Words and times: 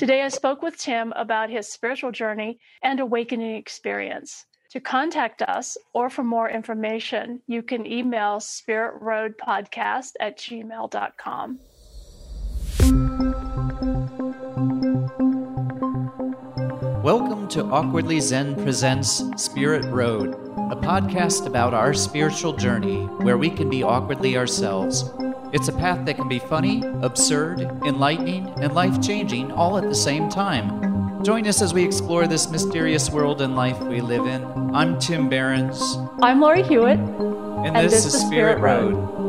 Today, 0.00 0.22
I 0.22 0.28
spoke 0.28 0.62
with 0.62 0.78
Tim 0.78 1.12
about 1.14 1.50
his 1.50 1.70
spiritual 1.70 2.10
journey 2.10 2.58
and 2.82 3.00
awakening 3.00 3.56
experience. 3.56 4.46
To 4.70 4.80
contact 4.80 5.42
us 5.42 5.76
or 5.92 6.08
for 6.08 6.24
more 6.24 6.48
information, 6.48 7.42
you 7.46 7.62
can 7.62 7.84
email 7.84 8.38
spiritroadpodcast 8.38 10.12
at 10.18 10.38
gmail.com. 10.38 11.58
Welcome 17.02 17.46
to 17.48 17.64
Awkwardly 17.66 18.20
Zen 18.20 18.54
Presents 18.54 19.22
Spirit 19.36 19.84
Road, 19.84 20.32
a 20.72 20.76
podcast 20.76 21.46
about 21.46 21.74
our 21.74 21.92
spiritual 21.92 22.54
journey 22.54 23.02
where 23.20 23.36
we 23.36 23.50
can 23.50 23.68
be 23.68 23.82
awkwardly 23.82 24.38
ourselves. 24.38 25.04
It's 25.52 25.66
a 25.66 25.72
path 25.72 26.04
that 26.06 26.14
can 26.14 26.28
be 26.28 26.38
funny, 26.38 26.84
absurd, 27.02 27.60
enlightening, 27.84 28.46
and 28.60 28.72
life 28.72 29.02
changing 29.02 29.50
all 29.50 29.78
at 29.78 29.82
the 29.82 29.94
same 29.96 30.28
time. 30.28 31.24
Join 31.24 31.44
us 31.48 31.60
as 31.60 31.74
we 31.74 31.84
explore 31.84 32.28
this 32.28 32.48
mysterious 32.48 33.10
world 33.10 33.42
and 33.42 33.56
life 33.56 33.80
we 33.80 34.00
live 34.00 34.26
in. 34.26 34.44
I'm 34.72 35.00
Tim 35.00 35.28
Behrens. 35.28 35.96
I'm 36.22 36.40
Laurie 36.40 36.62
Hewitt. 36.62 37.00
And, 37.00 37.76
and 37.76 37.84
this, 37.84 38.04
this, 38.04 38.14
is 38.14 38.20
Spirit, 38.20 38.58
Spirit 38.58 38.60
Road. 38.60 38.94
Road. 38.94 39.19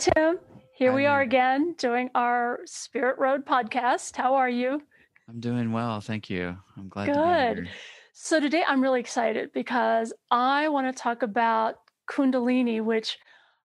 Tim. 0.00 0.38
Here 0.72 0.92
Hi, 0.92 0.96
we 0.96 1.04
are 1.04 1.20
again 1.20 1.74
doing 1.76 2.08
our 2.14 2.60
Spirit 2.64 3.18
Road 3.18 3.44
podcast. 3.44 4.16
How 4.16 4.36
are 4.36 4.48
you? 4.48 4.80
I'm 5.28 5.40
doing 5.40 5.72
well. 5.72 6.00
Thank 6.00 6.30
you. 6.30 6.56
I'm 6.78 6.88
glad 6.88 7.12
Good. 7.12 7.68
So, 8.14 8.40
today 8.40 8.64
I'm 8.66 8.80
really 8.80 9.00
excited 9.00 9.52
because 9.52 10.14
I 10.30 10.70
want 10.70 10.86
to 10.86 11.02
talk 11.02 11.22
about 11.22 11.74
Kundalini, 12.10 12.82
which 12.82 13.18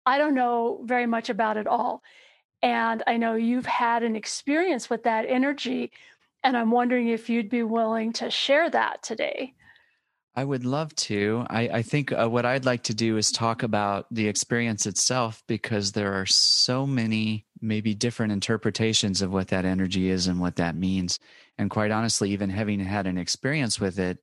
I 0.06 0.18
don't 0.18 0.36
know 0.36 0.82
very 0.84 1.06
much 1.06 1.30
about 1.30 1.56
at 1.56 1.66
all. 1.66 2.04
And 2.62 3.04
I 3.08 3.16
know 3.16 3.36
you've 3.36 3.66
had 3.66 4.04
an 4.04 4.18
experience 4.18 4.90
with 4.90 5.04
that 5.04 5.26
energy. 5.30 5.94
And 6.44 6.58
I'm 6.58 6.72
wondering 6.72 7.08
if 7.08 7.30
you'd 7.30 7.50
be 7.50 7.64
willing 7.64 8.12
to 8.14 8.30
share 8.30 8.70
that 8.70 9.02
today. 9.02 9.54
I 10.38 10.44
would 10.44 10.66
love 10.66 10.94
to. 10.98 11.48
I, 11.50 11.62
I 11.62 11.82
think 11.82 12.12
uh, 12.12 12.30
what 12.30 12.46
I'd 12.46 12.64
like 12.64 12.84
to 12.84 12.94
do 12.94 13.18
is 13.18 13.32
talk 13.32 13.64
about 13.64 14.06
the 14.12 14.28
experience 14.28 14.86
itself 14.86 15.42
because 15.48 15.92
there 15.94 16.14
are 16.14 16.28
so 16.28 16.86
many, 16.86 17.48
maybe 17.60 17.96
different 17.96 18.32
interpretations 18.32 19.24
of 19.24 19.34
what 19.34 19.48
that 19.48 19.66
energy 19.66 20.10
is 20.10 20.28
and 20.28 20.40
what 20.40 20.58
that 20.58 20.76
means. 20.76 21.18
And 21.58 21.72
quite 21.72 21.90
honestly, 21.90 22.30
even 22.30 22.52
having 22.52 22.80
had 22.80 23.08
an 23.08 23.18
experience 23.18 23.80
with 23.80 23.98
it, 23.98 24.20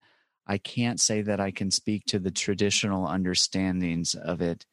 I 0.46 0.58
can't 0.58 1.00
say 1.00 1.20
that 1.22 1.40
I 1.40 1.50
can 1.50 1.72
speak 1.72 2.04
to 2.06 2.20
the 2.20 2.30
traditional 2.30 3.08
understandings 3.08 4.14
of 4.14 4.40
it 4.40 4.64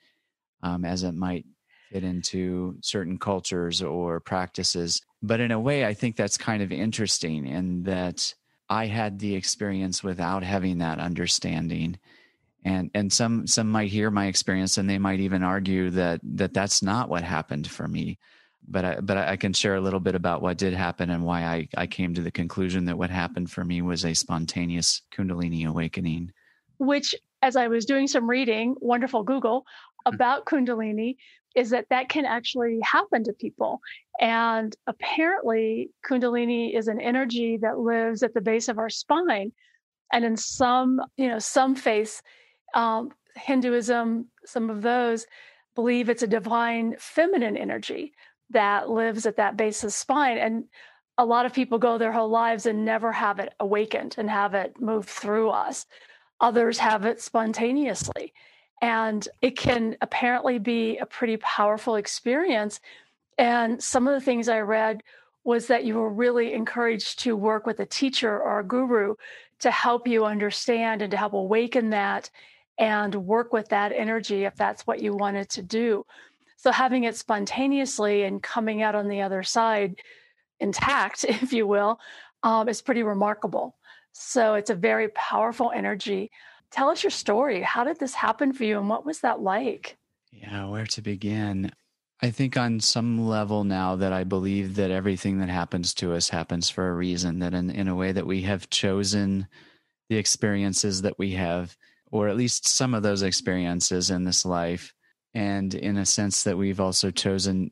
um, 0.62 0.86
as 0.86 1.02
it 1.02 1.16
might 1.16 1.48
fit 1.92 2.04
into 2.04 2.78
certain 2.82 3.18
cultures 3.18 3.82
or 3.82 4.20
practices. 4.20 5.02
But 5.24 5.40
in 5.40 5.50
a 5.50 5.60
way, 5.60 5.86
I 5.88 5.96
think 5.96 6.18
that's 6.18 6.38
kind 6.38 6.62
of 6.62 6.72
interesting 6.72 7.48
in 7.48 7.82
that 7.84 8.32
I 8.72 8.86
had 8.86 9.20
the 9.20 9.36
experience 9.36 10.02
without 10.02 10.44
having 10.44 10.78
that 10.78 10.98
understanding. 10.98 12.00
And 12.64 12.90
and 12.94 13.12
some 13.12 13.46
some 13.46 13.70
might 13.70 13.92
hear 13.92 14.10
my 14.10 14.28
experience 14.28 14.78
and 14.78 14.90
they 14.90 14.98
might 14.98 15.20
even 15.20 15.44
argue 15.44 15.90
that 15.90 16.22
that 16.24 16.54
that's 16.54 16.82
not 16.82 17.10
what 17.10 17.24
happened 17.24 17.70
for 17.70 17.86
me. 17.86 18.18
But 18.66 18.86
I, 18.86 19.00
but 19.02 19.18
I 19.18 19.36
can 19.36 19.52
share 19.52 19.76
a 19.76 19.82
little 19.82 20.00
bit 20.00 20.16
about 20.16 20.42
what 20.42 20.58
did 20.58 20.74
happen 20.74 21.10
and 21.10 21.26
why 21.26 21.44
I, 21.44 21.68
I 21.76 21.88
came 21.88 22.14
to 22.14 22.22
the 22.22 22.32
conclusion 22.32 22.86
that 22.86 22.98
what 22.98 23.10
happened 23.10 23.52
for 23.52 23.66
me 23.66 23.82
was 23.82 24.06
a 24.06 24.14
spontaneous 24.14 25.02
Kundalini 25.12 25.68
awakening. 25.68 26.32
Which, 26.78 27.16
as 27.42 27.56
I 27.56 27.68
was 27.68 27.86
doing 27.86 28.08
some 28.08 28.30
reading, 28.30 28.76
wonderful 28.80 29.24
Google 29.24 29.66
mm. 30.08 30.14
about 30.14 30.46
Kundalini, 30.46 31.18
is 31.56 31.70
that 31.72 31.88
that 31.90 32.10
can 32.10 32.26
actually 32.26 32.80
happen 32.82 33.24
to 33.24 33.34
people. 33.34 33.80
And 34.20 34.76
apparently, 34.88 35.90
Kundalini 36.08 36.76
is 36.76 36.88
an 36.88 37.02
energy 37.02 37.58
that 37.62 37.80
lives 37.80 38.24
at 38.24 38.34
the 38.34 38.42
base 38.42 38.70
of 38.70 38.78
our 38.78 38.90
spine. 38.90 39.52
And 40.14 40.26
in 40.26 40.38
some, 40.38 41.02
you 41.18 41.28
know, 41.28 41.40
some 41.40 41.76
faiths, 41.76 42.22
um, 42.74 43.12
Hinduism, 43.36 44.28
some 44.46 44.70
of 44.70 44.82
those 44.82 45.26
believe 45.76 46.10
it's 46.10 46.24
a 46.24 46.28
divine 46.28 46.96
feminine 47.00 47.56
energy 47.56 48.14
that 48.50 48.90
lives 48.90 49.26
at 49.26 49.38
that 49.38 49.56
base 49.56 49.84
of 49.84 49.94
spine. 49.94 50.38
And 50.38 50.66
a 51.18 51.26
lot 51.26 51.46
of 51.46 51.54
people 51.54 51.78
go 51.78 51.98
their 51.98 52.12
whole 52.12 52.30
lives 52.30 52.66
and 52.66 52.84
never 52.84 53.12
have 53.12 53.40
it 53.40 53.54
awakened 53.60 54.16
and 54.18 54.30
have 54.30 54.54
it 54.54 54.80
move 54.80 55.08
through 55.08 55.50
us. 55.50 55.86
Others 56.40 56.80
have 56.80 57.06
it 57.06 57.22
spontaneously. 57.22 58.34
And 58.82 59.28
it 59.42 59.58
can 59.58 59.96
apparently 60.02 60.58
be 60.58 60.98
a 60.98 61.06
pretty 61.06 61.38
powerful 61.38 61.96
experience. 61.96 62.80
And 63.38 63.82
some 63.82 64.08
of 64.08 64.14
the 64.14 64.26
things 64.26 64.50
I 64.50 64.60
read 64.60 65.04
was 65.44 65.68
that 65.68 65.86
you 65.86 65.96
were 65.96 66.10
really 66.10 66.54
encouraged 66.54 67.20
to 67.20 67.36
work 67.36 67.66
with 67.66 67.80
a 67.80 67.86
teacher 67.86 68.40
or 68.40 68.60
a 68.60 68.64
guru 68.64 69.16
to 69.60 69.72
help 69.72 70.08
you 70.08 70.26
understand 70.26 71.02
and 71.02 71.12
to 71.12 71.18
help 71.18 71.34
awaken 71.34 71.92
that 71.92 72.30
and 72.78 73.14
work 73.16 73.54
with 73.54 73.70
that 73.70 73.92
energy 73.92 74.46
if 74.46 74.56
that's 74.56 74.88
what 74.88 75.02
you 75.02 75.14
wanted 75.14 75.50
to 75.50 75.62
do. 75.62 76.06
So 76.58 76.72
having 76.72 77.04
it 77.06 77.16
spontaneously 77.16 78.24
and 78.24 78.42
coming 78.42 78.82
out 78.82 78.96
on 78.96 79.08
the 79.08 79.22
other 79.22 79.44
side 79.44 79.96
intact, 80.60 81.24
if 81.28 81.54
you 81.54 81.68
will, 81.68 82.00
um, 82.44 82.70
is 82.70 82.82
pretty 82.82 83.04
remarkable. 83.04 83.76
So 84.14 84.56
it's 84.56 84.70
a 84.70 84.76
very 84.76 85.10
powerful 85.10 85.72
energy 85.74 86.32
tell 86.72 86.90
us 86.90 87.04
your 87.04 87.12
story. 87.12 87.62
How 87.62 87.84
did 87.84 88.00
this 88.00 88.14
happen 88.14 88.54
for 88.54 88.64
you 88.64 88.80
and 88.80 88.90
what 88.90 89.06
was 89.06 89.20
that 89.20 89.42
like? 89.42 89.98
Yeah, 90.32 90.68
where 90.68 90.86
to 90.88 91.02
begin? 91.02 91.72
I 92.22 92.30
think 92.30 92.56
on 92.56 92.80
some 92.80 93.28
level 93.28 93.64
now 93.64 93.96
that 93.96 94.14
I 94.14 94.24
believe 94.24 94.76
that 94.76 94.92
everything 94.92 95.40
that 95.40 95.50
happens 95.50 95.94
to 95.96 96.14
us 96.14 96.30
happens 96.30 96.70
for 96.70 96.88
a 96.88 96.94
reason, 96.94 97.40
that 97.40 97.54
in, 97.54 97.70
in 97.72 97.88
a 97.88 97.96
way 97.96 98.12
that 98.12 98.28
we 98.28 98.44
have 98.44 98.70
chosen 98.70 99.48
the 100.10 100.18
experiences 100.18 101.02
that 101.02 101.18
we 101.18 101.32
have, 101.32 101.76
or 102.12 102.28
at 102.28 102.38
least 102.38 102.68
some 102.68 102.94
of 102.94 103.02
those 103.02 103.24
experiences 103.24 104.12
in 104.12 104.24
this 104.24 104.46
life. 104.46 104.94
And 105.34 105.74
in 105.74 105.98
a 105.98 106.06
sense 106.06 106.44
that 106.44 106.58
we've 106.58 106.80
also 106.80 107.10
chosen 107.10 107.72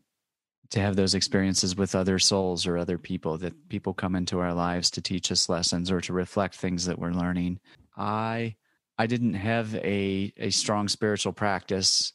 to 0.72 0.80
have 0.80 0.96
those 0.96 1.14
experiences 1.14 1.76
with 1.76 1.94
other 1.94 2.18
souls 2.18 2.66
or 2.66 2.78
other 2.78 2.98
people, 2.98 3.38
that 3.40 3.70
people 3.70 3.94
come 3.94 4.16
into 4.16 4.40
our 4.40 4.54
lives 4.54 4.90
to 4.92 5.02
teach 5.02 5.32
us 5.32 5.50
lessons 5.50 5.92
or 5.92 6.02
to 6.02 6.14
reflect 6.14 6.56
things 6.56 6.86
that 6.86 6.98
we're 6.98 7.12
learning. 7.12 7.60
I 7.98 8.56
I 9.00 9.08
didn't 9.08 9.36
have 9.36 9.74
a 9.76 10.34
a 10.38 10.50
strong 10.50 10.90
spiritual 10.90 11.32
practice 11.32 12.12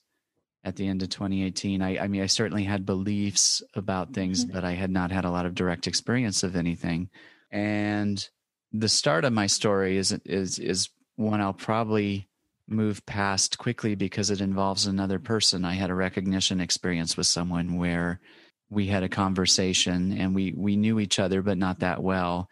at 0.65 0.77
the 0.77 0.87
end 0.87 1.03
of 1.03 1.09
2018. 1.09 1.83
I, 1.83 1.99
I 1.99 2.09
mean, 2.09 2.23
I 2.23 2.27
certainly 2.27 2.65
had 2.65 2.87
beliefs 2.87 3.63
about 3.75 4.13
things, 4.13 4.45
mm-hmm. 4.45 4.55
but 4.55 4.65
I 4.65 4.73
had 4.73 4.91
not 4.91 5.11
had 5.11 5.25
a 5.25 5.31
lot 5.31 5.47
of 5.47 5.55
direct 5.55 5.87
experience 5.87 6.43
of 6.43 6.57
anything. 6.57 7.09
And 7.51 8.27
the 8.71 8.89
start 8.89 9.25
of 9.25 9.33
my 9.33 9.47
story 9.47 9.97
is 9.97 10.13
is 10.27 10.59
is 10.59 10.91
one 11.17 11.41
I'll 11.41 11.55
probably 11.55 12.29
move 12.69 13.05
past 13.07 13.57
quickly 13.57 13.95
because 13.95 14.31
it 14.31 14.43
involves 14.43 14.87
another 14.87 15.19
person. 15.19 15.65
I 15.65 15.75
had 15.75 15.91
a 15.91 15.95
recognition 15.95 16.61
experience 16.61 17.17
with 17.17 17.27
someone 17.27 17.77
where 17.77 18.21
we 18.69 18.89
had 18.89 19.03
a 19.03 19.09
conversation 19.09 20.13
and 20.19 20.35
we 20.35 20.53
we 20.55 20.77
knew 20.77 21.01
each 21.01 21.19
other 21.19 21.41
but 21.41 21.57
not 21.57 21.81
that 21.81 22.03
well 22.03 22.49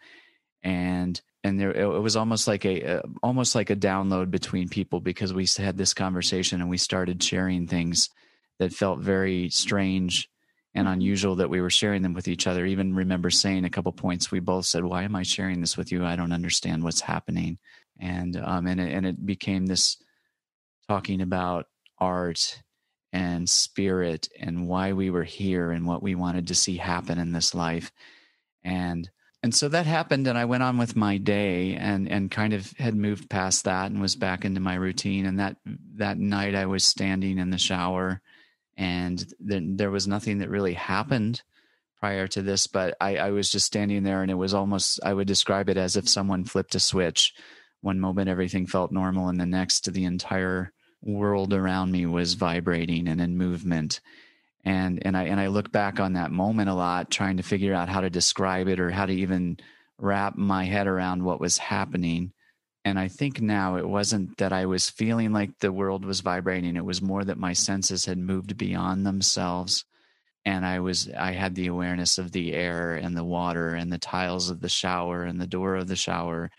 and 0.63 1.21
and 1.43 1.59
there 1.59 1.71
it 1.71 2.01
was 2.01 2.15
almost 2.15 2.47
like 2.47 2.65
a, 2.65 3.01
almost 3.21 3.55
like 3.55 3.69
a 3.69 3.75
download 3.75 4.31
between 4.31 4.69
people 4.69 5.01
because 5.01 5.33
we 5.33 5.47
had 5.57 5.77
this 5.77 5.93
conversation 5.93 6.61
and 6.61 6.69
we 6.69 6.77
started 6.77 7.21
sharing 7.21 7.67
things 7.67 8.09
that 8.59 8.73
felt 8.73 8.99
very 8.99 9.49
strange 9.49 10.29
and 10.73 10.87
mm-hmm. 10.87 10.93
unusual 10.93 11.35
that 11.35 11.49
we 11.49 11.61
were 11.61 11.69
sharing 11.69 12.01
them 12.01 12.13
with 12.13 12.27
each 12.27 12.47
other. 12.47 12.65
Even 12.65 12.95
remember 12.95 13.29
saying 13.29 13.65
a 13.65 13.69
couple 13.69 13.91
points 13.91 14.31
we 14.31 14.39
both 14.39 14.65
said 14.65 14.83
why 14.83 15.03
am 15.03 15.15
i 15.15 15.23
sharing 15.23 15.59
this 15.59 15.77
with 15.77 15.91
you? 15.91 16.05
I 16.05 16.15
don't 16.15 16.33
understand 16.33 16.83
what's 16.83 17.01
happening. 17.01 17.57
And 17.99 18.37
um 18.37 18.67
and 18.67 18.79
it, 18.79 18.93
and 18.93 19.05
it 19.05 19.25
became 19.25 19.65
this 19.65 19.97
talking 20.87 21.21
about 21.21 21.67
art 21.99 22.61
and 23.11 23.47
spirit 23.47 24.27
and 24.39 24.67
why 24.67 24.93
we 24.93 25.09
were 25.09 25.23
here 25.23 25.71
and 25.71 25.85
what 25.85 26.01
we 26.01 26.15
wanted 26.15 26.47
to 26.47 26.55
see 26.55 26.77
happen 26.77 27.19
in 27.19 27.31
this 27.31 27.53
life. 27.53 27.91
And 28.63 29.09
and 29.43 29.53
so 29.53 29.67
that 29.67 29.85
happened 29.85 30.25
and 30.25 30.37
i 30.37 30.45
went 30.45 30.63
on 30.63 30.77
with 30.77 30.95
my 30.95 31.17
day 31.17 31.75
and 31.75 32.09
and 32.09 32.31
kind 32.31 32.53
of 32.53 32.71
had 32.79 32.95
moved 32.95 33.29
past 33.29 33.65
that 33.65 33.91
and 33.91 34.01
was 34.01 34.15
back 34.15 34.45
into 34.45 34.61
my 34.61 34.75
routine. 34.75 35.25
And 35.25 35.39
that 35.39 35.57
that 35.95 36.17
night 36.17 36.55
i 36.55 36.65
was 36.65 36.83
standing 36.85 37.37
in 37.37 37.49
the 37.49 37.57
shower 37.57 38.21
and 38.77 39.23
then 39.39 39.75
there 39.75 39.91
was 39.91 40.07
nothing 40.07 40.39
that 40.39 40.49
really 40.49 40.73
happened 40.73 41.43
prior 41.99 42.27
to 42.27 42.41
this 42.41 42.65
but 42.67 42.95
I, 42.99 43.17
I 43.17 43.29
was 43.31 43.51
just 43.51 43.67
standing 43.67 44.03
there 44.03 44.21
and 44.23 44.31
it 44.31 44.35
was 44.35 44.53
almost 44.53 44.99
i 45.03 45.13
would 45.13 45.27
describe 45.27 45.69
it 45.69 45.77
as 45.77 45.95
if 45.97 46.09
someone 46.09 46.45
flipped 46.45 46.75
a 46.75 46.79
switch. 46.79 47.33
One 47.81 47.99
moment 47.99 48.29
everything 48.29 48.65
felt 48.65 48.93
normal 48.93 49.27
and 49.27 49.39
the 49.39 49.45
next 49.45 49.91
the 49.91 50.05
entire 50.05 50.71
world 51.01 51.53
around 51.53 51.91
me 51.91 52.05
was 52.05 52.35
vibrating 52.35 53.09
and 53.09 53.19
in 53.19 53.37
movement 53.37 53.99
And 54.63 55.05
and 55.05 55.17
I 55.17 55.23
and 55.23 55.39
I 55.39 55.47
look 55.47 55.71
back 55.71 55.99
on 55.99 56.13
that 56.13 56.31
moment 56.31 56.69
a 56.69 56.73
lot, 56.73 57.11
trying 57.11 57.37
to 57.37 57.43
figure 57.43 57.73
out 57.73 57.89
how 57.89 58.01
to 58.01 58.09
describe 58.09 58.67
it 58.67 58.79
or 58.79 58.89
how 58.89 59.05
to 59.05 59.13
even 59.13 59.57
wrap 59.99 60.37
my 60.37 60.65
head 60.65 60.87
around 60.87 61.23
what 61.23 61.39
was 61.39 61.57
happening. 61.57 62.31
And 62.85 62.99
I 62.99 63.07
think 63.07 63.39
now 63.39 63.77
it 63.77 63.87
wasn't 63.87 64.37
that 64.37 64.51
I 64.51 64.65
was 64.65 64.89
feeling 64.89 65.31
like 65.31 65.59
the 65.59 65.71
world 65.71 66.03
was 66.03 66.19
vibrating. 66.19 66.75
It 66.75 66.83
was 66.83 67.01
more 67.01 67.23
that 67.23 67.37
my 67.37 67.53
senses 67.53 68.05
had 68.05 68.17
moved 68.17 68.57
beyond 68.57 69.05
themselves. 69.05 69.85
And 70.45 70.65
I 70.65 70.81
was, 70.81 71.09
I 71.09 71.31
had 71.31 71.55
the 71.55 71.67
awareness 71.67 72.17
of 72.17 72.33
the 72.33 72.51
air 72.53 72.95
and 72.95 73.15
the 73.15 73.23
water 73.23 73.69
and 73.69 73.91
the 73.91 73.97
tiles 73.97 74.49
of 74.49 74.59
the 74.59 74.67
shower 74.67 75.23
and 75.23 75.39
the 75.39 75.47
door 75.47 75.77
of 75.77 75.87
the 75.87 75.95
shower. 75.95 76.51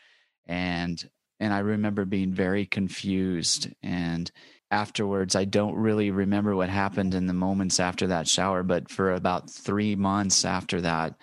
And, 0.47 0.99
and 1.39 1.53
I 1.53 1.59
remember 1.59 2.07
being 2.07 2.33
very 2.33 2.65
confused. 2.65 3.69
And 3.83 4.31
afterwards, 4.75 5.37
I 5.37 5.45
don't 5.45 5.77
really 5.77 6.11
remember 6.11 6.57
what 6.57 6.69
happened 6.69 7.15
in 7.15 7.27
the 7.27 7.33
moments 7.33 7.79
after 7.79 8.09
that 8.09 8.27
shower, 8.27 8.65
but 8.65 8.91
for 8.91 9.13
about 9.13 9.49
three 9.49 9.95
months 9.95 10.45
after 10.45 10.81
that, 10.81 11.15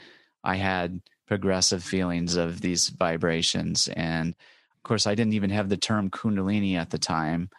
I 0.44 0.56
had 0.56 1.02
progressive 1.28 1.84
feelings 1.84 2.38
of 2.38 2.62
these 2.62 2.88
vibrations. 2.90 3.90
And 3.90 4.30
of 4.30 4.84
course, 4.84 5.06
I 5.06 5.16
didn't 5.16 5.34
even 5.34 5.50
have 5.50 5.68
the 5.68 5.78
term 5.78 6.10
Kundalini 6.10 6.76
at 6.78 6.90
the 6.90 6.98
time. 6.98 7.50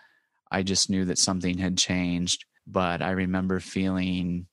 I 0.50 0.62
just 0.62 0.89
knew 0.89 1.05
that 1.05 1.19
something 1.19 1.59
had 1.59 1.77
changed. 1.77 2.47
But 2.67 3.03
I 3.03 3.11
remember 3.11 3.61
feeling 3.61 4.47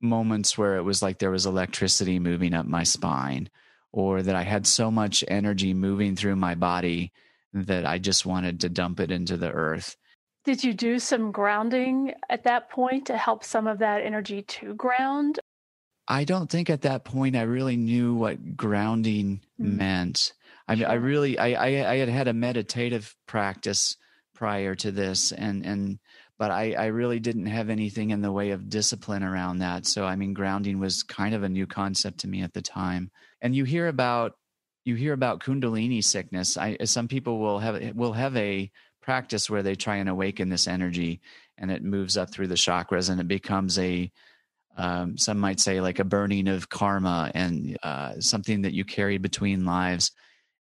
moments 0.00 0.58
where 0.58 0.76
it 0.76 0.82
was 0.82 1.02
like 1.02 1.18
there 1.18 1.30
was 1.30 1.46
electricity 1.46 2.18
moving 2.18 2.54
up 2.54 2.66
my 2.66 2.84
spine, 2.84 3.48
or 3.92 4.22
that 4.22 4.34
I 4.34 4.42
had 4.42 4.66
so 4.66 4.90
much 4.90 5.22
energy 5.28 5.74
moving 5.74 6.16
through 6.16 6.36
my 6.36 6.54
body 6.54 7.12
that 7.52 7.84
I 7.84 7.98
just 7.98 8.24
wanted 8.26 8.60
to 8.60 8.68
dump 8.68 8.98
it 9.00 9.10
into 9.10 9.36
the 9.36 9.50
earth. 9.50 9.96
Did 10.50 10.64
you 10.64 10.74
do 10.74 10.98
some 10.98 11.30
grounding 11.30 12.12
at 12.28 12.42
that 12.42 12.70
point 12.70 13.06
to 13.06 13.16
help 13.16 13.44
some 13.44 13.68
of 13.68 13.78
that 13.78 14.02
energy 14.02 14.42
to 14.42 14.74
ground? 14.74 15.38
I 16.08 16.24
don't 16.24 16.50
think 16.50 16.68
at 16.68 16.82
that 16.82 17.04
point 17.04 17.36
I 17.36 17.42
really 17.42 17.76
knew 17.76 18.16
what 18.16 18.56
grounding 18.56 19.42
mm. 19.60 19.76
meant. 19.76 20.32
I 20.66 20.74
mean, 20.74 20.86
I 20.86 20.94
really, 20.94 21.38
I, 21.38 21.52
I, 21.52 21.92
I 21.92 21.96
had 21.98 22.08
had 22.08 22.26
a 22.26 22.32
meditative 22.32 23.14
practice 23.28 23.96
prior 24.34 24.74
to 24.74 24.90
this, 24.90 25.30
and 25.30 25.64
and 25.64 26.00
but 26.36 26.50
I, 26.50 26.72
I 26.72 26.86
really 26.86 27.20
didn't 27.20 27.46
have 27.46 27.70
anything 27.70 28.10
in 28.10 28.20
the 28.20 28.32
way 28.32 28.50
of 28.50 28.68
discipline 28.68 29.22
around 29.22 29.58
that. 29.58 29.86
So 29.86 30.04
I 30.04 30.16
mean, 30.16 30.34
grounding 30.34 30.80
was 30.80 31.04
kind 31.04 31.32
of 31.32 31.44
a 31.44 31.48
new 31.48 31.68
concept 31.68 32.18
to 32.20 32.28
me 32.28 32.42
at 32.42 32.54
the 32.54 32.62
time. 32.62 33.12
And 33.40 33.54
you 33.54 33.62
hear 33.62 33.86
about 33.86 34.32
you 34.84 34.96
hear 34.96 35.12
about 35.12 35.38
Kundalini 35.38 36.02
sickness. 36.02 36.56
I 36.56 36.76
some 36.86 37.06
people 37.06 37.38
will 37.38 37.60
have 37.60 37.94
will 37.94 38.14
have 38.14 38.36
a 38.36 38.68
practice 39.00 39.48
where 39.48 39.62
they 39.62 39.74
try 39.74 39.96
and 39.96 40.08
awaken 40.08 40.48
this 40.48 40.66
energy, 40.66 41.20
and 41.58 41.70
it 41.70 41.82
moves 41.82 42.16
up 42.16 42.30
through 42.30 42.48
the 42.48 42.54
chakras, 42.54 43.10
and 43.10 43.20
it 43.20 43.28
becomes 43.28 43.78
a 43.78 44.10
um, 44.76 45.18
some 45.18 45.38
might 45.38 45.60
say 45.60 45.80
like 45.80 45.98
a 45.98 46.04
burning 46.04 46.48
of 46.48 46.68
karma 46.68 47.30
and 47.34 47.76
uh, 47.82 48.14
something 48.20 48.62
that 48.62 48.72
you 48.72 48.84
carry 48.84 49.18
between 49.18 49.66
lives. 49.66 50.12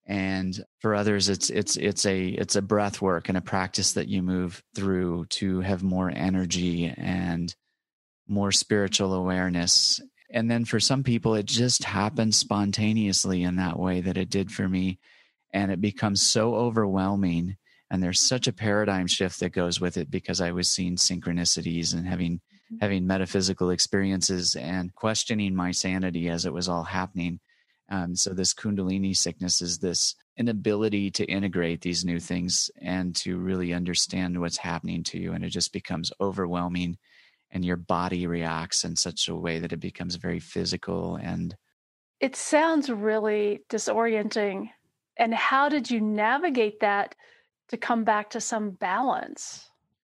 And 0.05 0.59
for 0.79 0.95
others 0.95 1.29
it's 1.29 1.49
it's 1.51 1.77
it's 1.77 2.05
a 2.05 2.27
it's 2.29 2.55
a 2.55 2.63
breath 2.63 3.01
work 3.01 3.29
and 3.29 3.37
a 3.37 3.41
practice 3.41 3.93
that 3.93 4.07
you 4.07 4.23
move 4.23 4.63
through 4.75 5.25
to 5.25 5.61
have 5.61 5.83
more 5.83 6.09
energy 6.09 6.91
and 6.97 7.53
more 8.27 8.51
spiritual 8.51 9.13
awareness. 9.13 10.01
And 10.31 10.49
then 10.49 10.65
for 10.65 10.79
some 10.79 11.03
people 11.03 11.35
it 11.35 11.45
just 11.45 11.83
happens 11.83 12.37
spontaneously 12.37 13.43
in 13.43 13.57
that 13.57 13.77
way 13.77 14.01
that 14.01 14.17
it 14.17 14.31
did 14.31 14.51
for 14.51 14.67
me. 14.67 14.97
And 15.53 15.71
it 15.71 15.79
becomes 15.79 16.23
so 16.23 16.55
overwhelming 16.55 17.55
and 17.91 18.01
there's 18.03 18.19
such 18.19 18.47
a 18.47 18.53
paradigm 18.53 19.07
shift 19.07 19.39
that 19.39 19.51
goes 19.51 19.79
with 19.79 19.97
it 19.97 20.09
because 20.09 20.41
i 20.41 20.51
was 20.51 20.69
seeing 20.69 20.95
synchronicities 20.95 21.93
and 21.93 22.07
having 22.07 22.35
mm-hmm. 22.35 22.77
having 22.81 23.05
metaphysical 23.05 23.69
experiences 23.69 24.55
and 24.55 24.93
questioning 24.95 25.55
my 25.55 25.71
sanity 25.71 26.29
as 26.29 26.45
it 26.45 26.53
was 26.53 26.69
all 26.69 26.83
happening 26.83 27.39
um, 27.89 28.15
so 28.15 28.33
this 28.33 28.53
Kundalini 28.53 29.17
sickness 29.17 29.61
is 29.61 29.79
this 29.79 30.15
inability 30.37 31.09
to 31.11 31.25
integrate 31.25 31.81
these 31.81 32.05
new 32.05 32.19
things 32.19 32.69
and 32.81 33.15
to 33.17 33.37
really 33.37 33.73
understand 33.73 34.39
what's 34.39 34.57
happening 34.57 35.03
to 35.03 35.19
you, 35.19 35.33
and 35.33 35.43
it 35.43 35.49
just 35.49 35.73
becomes 35.73 36.11
overwhelming, 36.21 36.97
and 37.51 37.65
your 37.65 37.77
body 37.77 38.27
reacts 38.27 38.83
in 38.83 38.95
such 38.95 39.27
a 39.27 39.35
way 39.35 39.59
that 39.59 39.73
it 39.73 39.79
becomes 39.79 40.15
very 40.15 40.39
physical 40.39 41.15
and. 41.17 41.55
It 42.19 42.35
sounds 42.35 42.89
really 42.89 43.61
disorienting. 43.69 44.69
And 45.17 45.33
how 45.33 45.69
did 45.69 45.89
you 45.89 45.99
navigate 45.99 46.81
that 46.81 47.15
to 47.69 47.77
come 47.77 48.03
back 48.03 48.31
to 48.31 48.41
some 48.41 48.71
balance? 48.71 49.69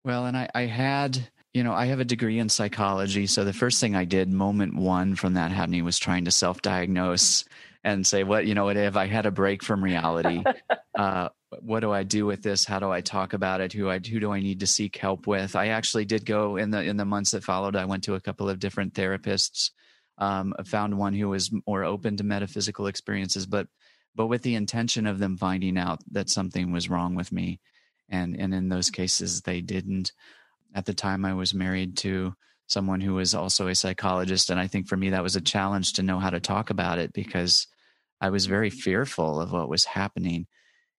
Well, 0.04 0.26
and 0.26 0.36
I, 0.36 0.50
I 0.54 0.62
had 0.64 1.30
you 1.54 1.64
know, 1.64 1.74
I 1.74 1.86
have 1.86 2.00
a 2.00 2.06
degree 2.06 2.40
in 2.40 2.50
psychology. 2.50 3.28
So 3.28 3.44
the 3.44 3.54
first 3.54 3.80
thing 3.80 3.96
I 3.96 4.06
did, 4.06 4.34
moment 4.34 4.76
one 4.76 5.16
from 5.16 5.36
that 5.36 5.52
happening, 5.52 5.86
was 5.86 6.00
trying 6.00 6.26
to 6.26 6.32
self 6.32 6.62
diagnose 6.62 7.46
and 7.84 8.06
say, 8.08 8.24
what, 8.24 8.48
you 8.48 8.56
know, 8.56 8.66
what 8.66 8.78
if 8.78 8.96
I 8.96 9.06
had 9.06 9.26
a 9.26 9.32
break 9.32 9.62
from 9.62 9.84
reality, 9.84 10.44
uh, 10.98 11.30
what 11.62 11.82
do 11.82 11.92
I 11.92 12.04
do 12.04 12.26
with 12.26 12.42
this? 12.42 12.66
How 12.66 12.80
do 12.80 12.90
I 12.90 13.02
talk 13.02 13.34
about 13.34 13.62
it? 13.62 13.72
Who 13.72 13.88
I 13.88 14.00
who 14.00 14.20
do 14.20 14.32
I 14.32 14.40
need 14.40 14.62
to 14.62 14.68
seek 14.68 14.98
help 14.98 15.28
with? 15.28 15.56
I 15.56 15.68
actually 15.68 16.06
did 16.06 16.26
go 16.26 16.58
in 16.58 16.72
the 16.72 16.82
in 16.82 16.98
the 16.98 17.06
months 17.06 17.32
that 17.32 17.44
followed. 17.44 17.76
I 17.76 17.86
went 17.86 18.04
to 18.06 18.16
a 18.16 18.22
couple 18.22 18.50
of 18.50 18.60
different 18.60 18.96
therapists. 18.96 19.72
Um, 20.18 20.54
found 20.66 20.98
one 20.98 21.14
who 21.14 21.30
was 21.30 21.52
more 21.68 21.84
open 21.84 22.18
to 22.18 22.24
metaphysical 22.24 22.88
experiences, 22.88 23.46
but 23.46 23.68
but 24.16 24.28
with 24.28 24.42
the 24.44 24.56
intention 24.56 25.08
of 25.08 25.20
them 25.20 25.38
finding 25.38 25.78
out 25.78 26.00
that 26.12 26.30
something 26.30 26.72
was 26.72 26.90
wrong 26.90 27.16
with 27.16 27.32
me, 27.32 27.60
and 28.10 28.36
and 28.40 28.54
in 28.54 28.70
those 28.70 28.90
cases 28.90 29.42
they 29.42 29.62
didn't. 29.62 30.12
At 30.76 30.86
the 30.86 30.94
time, 30.94 31.24
I 31.24 31.34
was 31.34 31.54
married 31.54 31.98
to 31.98 32.36
someone 32.68 33.02
who 33.02 33.14
was 33.16 33.36
also 33.36 33.68
a 33.68 33.76
psychologist. 33.76 34.50
And 34.50 34.60
I 34.60 34.68
think 34.68 34.88
for 34.88 34.98
me, 34.98 35.10
that 35.12 35.24
was 35.24 35.36
a 35.36 35.42
challenge 35.42 35.94
to 35.94 36.04
know 36.04 36.20
how 36.20 36.30
to 36.30 36.40
talk 36.40 36.70
about 36.70 37.00
it 37.00 37.14
because 37.14 37.68
I 38.22 38.30
was 38.30 38.46
very 38.46 38.70
fearful 38.70 39.40
of 39.40 39.52
what 39.52 39.70
was 39.70 39.86
happening. 39.86 40.48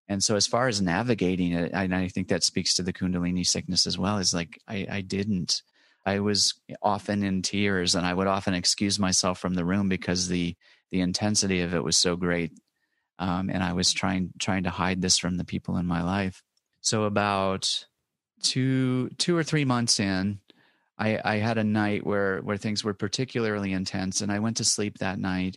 And 0.08 0.22
so, 0.22 0.37
as 0.37 0.46
far 0.46 0.69
as 0.69 0.82
navigating 0.82 1.52
it, 1.52 1.70
and 1.72 1.94
I 1.94 2.08
think 2.08 2.28
that 2.28 2.44
speaks 2.44 2.75
to 2.75 2.82
the 2.82 2.93
Kundalini 2.93 3.46
sickness 3.46 3.87
as 3.87 3.99
well, 3.99 4.19
is 4.19 4.34
like 4.34 4.60
I, 4.69 4.87
I 4.90 5.00
didn't. 5.00 5.62
I 6.05 6.20
was 6.20 6.55
often 6.82 7.22
in 7.22 7.40
tears, 7.40 7.94
and 7.94 8.06
I 8.06 8.12
would 8.12 8.26
often 8.26 8.52
excuse 8.52 8.99
myself 8.99 9.38
from 9.38 9.55
the 9.55 9.64
room 9.64 9.88
because 9.88 10.28
the 10.28 10.55
the 10.90 11.00
intensity 11.00 11.62
of 11.62 11.75
it 11.75 11.82
was 11.82 11.96
so 11.96 12.17
great, 12.17 12.52
um, 13.19 13.50
and 13.50 13.62
I 13.62 13.72
was 13.72 13.93
trying 13.93 14.32
trying 14.38 14.64
to 14.64 14.70
hide 14.70 15.00
this 15.00 15.19
from 15.19 15.37
the 15.37 15.44
people 15.44 15.76
in 15.76 15.87
my 15.87 16.02
life. 16.02 16.43
So 16.81 17.05
about 17.05 17.87
two 18.43 19.08
two 19.19 19.37
or 19.37 19.43
three 19.43 19.64
months 19.64 20.00
in, 20.00 20.40
I, 20.99 21.19
I 21.25 21.37
had 21.37 21.58
a 21.58 21.64
night 21.64 22.06
where 22.06 22.40
where 22.40 22.56
things 22.56 22.84
were 22.84 22.94
particularly 22.94 23.72
intense, 23.72 24.20
and 24.20 24.31
I 24.31 24.38
went 24.38 24.58
to 24.58 24.65
sleep 24.65 24.98
that 24.98 25.19
night, 25.19 25.56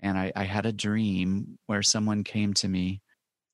and 0.00 0.18
I, 0.18 0.32
I 0.34 0.44
had 0.44 0.66
a 0.66 0.72
dream 0.72 1.58
where 1.66 1.82
someone 1.82 2.24
came 2.24 2.54
to 2.54 2.68
me. 2.68 3.02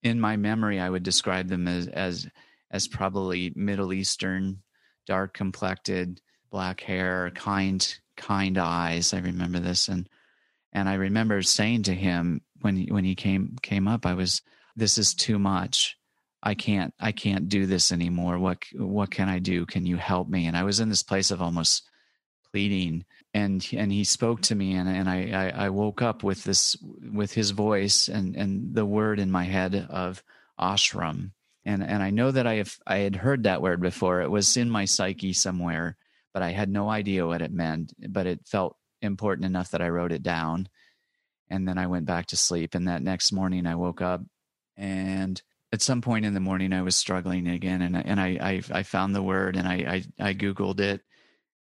In 0.03 0.21
my 0.21 0.37
memory, 0.37 0.79
I 0.79 0.89
would 0.89 1.03
describe 1.03 1.49
them 1.49 1.67
as 1.67 1.89
as 1.89 2.29
as 2.71 2.87
probably 2.87 3.53
Middle 3.57 3.93
Eastern, 3.93 4.63
dark 5.07 5.35
complected, 5.35 6.21
black 6.51 6.81
hair, 6.81 7.31
kind 7.35 7.99
kind 8.17 8.59
eyes. 8.59 9.13
I 9.13 9.19
remember 9.19 9.59
this, 9.59 9.89
and 9.89 10.09
and 10.73 10.89
I 10.89 10.95
remember 10.95 11.43
saying 11.43 11.85
to 11.85 11.95
him 11.95 12.43
when 12.61 12.77
he, 12.77 12.93
when 12.93 13.05
he 13.05 13.15
came 13.15 13.57
came 13.63 13.89
up, 13.89 14.07
I 14.07 14.15
was, 14.15 14.43
"This 14.77 14.99
is 14.99 15.15
too 15.15 15.39
much." 15.39 15.97
I 16.43 16.55
can't 16.55 16.95
I 17.01 17.13
can't 17.13 17.49
do 17.49 17.67
this 17.67 17.91
anymore. 17.91 18.39
What 18.39 18.63
what 18.75 19.11
can 19.11 19.29
I 19.29 19.39
do? 19.39 19.67
Can 19.67 19.87
you 19.87 19.97
help 19.97 20.29
me? 20.29 20.47
And 20.47 20.57
I 20.57 20.63
was 20.63 20.81
in 20.81 20.89
this 20.89 21.03
place 21.03 21.31
of 21.31 21.43
almost 21.43 21.89
pleading 22.53 23.05
and 23.35 23.67
and 23.73 23.93
he 23.93 24.05
spoke 24.05 24.41
to 24.43 24.55
me 24.55 24.75
and 24.75 24.89
and 24.89 25.09
I, 25.09 25.31
I 25.31 25.67
I 25.67 25.69
woke 25.71 26.01
up 26.01 26.23
with 26.23 26.45
this 26.45 26.77
with 27.13 27.33
his 27.33 27.51
voice 27.51 28.09
and 28.09 28.37
and 28.37 28.75
the 28.75 28.87
word 28.87 29.19
in 29.19 29.31
my 29.31 29.45
head 29.45 29.87
of 29.91 30.23
ashram. 30.59 31.33
And 31.65 31.83
and 31.83 32.03
I 32.03 32.11
know 32.11 32.31
that 32.31 32.47
I 32.47 32.55
have 32.55 32.79
I 32.87 32.99
had 32.99 33.17
heard 33.17 33.43
that 33.43 33.63
word 33.63 33.81
before. 33.81 34.23
It 34.23 34.31
was 34.31 34.57
in 34.57 34.71
my 34.71 34.85
psyche 34.85 35.33
somewhere, 35.33 35.97
but 36.33 36.43
I 36.43 36.51
had 36.51 36.71
no 36.71 36.89
idea 36.89 37.27
what 37.27 37.43
it 37.43 37.53
meant, 37.53 37.93
but 38.09 38.27
it 38.27 38.47
felt 38.47 38.77
important 39.03 39.45
enough 39.45 39.73
that 39.73 39.83
I 39.83 39.89
wrote 39.89 40.13
it 40.13 40.23
down. 40.23 40.69
And 41.51 41.67
then 41.67 41.79
I 41.79 41.87
went 41.87 42.07
back 42.07 42.27
to 42.27 42.37
sleep 42.37 42.75
and 42.75 42.89
that 42.89 43.03
next 43.03 43.33
morning 43.33 43.67
I 43.67 43.75
woke 43.75 44.03
up 44.03 44.23
and 44.77 45.41
at 45.73 45.83
some 45.83 46.01
point 46.01 46.25
in 46.25 46.35
the 46.35 46.41
morning 46.41 46.73
I 46.73 46.83
was 46.83 46.97
struggling 46.97 47.49
again 47.49 47.83
and 47.83 47.97
and 47.97 48.21
I 48.21 48.39
I, 48.41 48.79
I 48.79 48.83
found 48.83 49.15
the 49.15 49.23
word 49.23 49.57
and 49.57 49.69
I, 49.69 50.05
I, 50.21 50.29
I 50.31 50.35
googled 50.35 50.81
it 50.81 51.03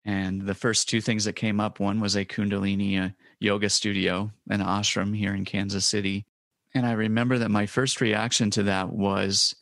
and 0.03 0.41
the 0.41 0.53
first 0.53 0.89
two 0.89 1.01
things 1.01 1.25
that 1.25 1.33
came 1.33 1.59
up 1.59 1.79
one 1.79 1.99
was 1.99 2.15
a 2.15 2.25
kundalini 2.25 3.03
uh, 3.03 3.09
yoga 3.39 3.69
studio 3.69 4.31
an 4.49 4.61
ashram 4.61 5.15
here 5.15 5.33
in 5.33 5.45
Kansas 5.45 5.85
City 5.85 6.25
and 6.73 6.85
I 6.85 6.91
remember 6.91 7.39
that 7.39 7.49
my 7.49 7.65
first 7.65 8.01
reaction 8.01 8.51
to 8.51 8.63
that 8.63 8.91
was 8.91 9.55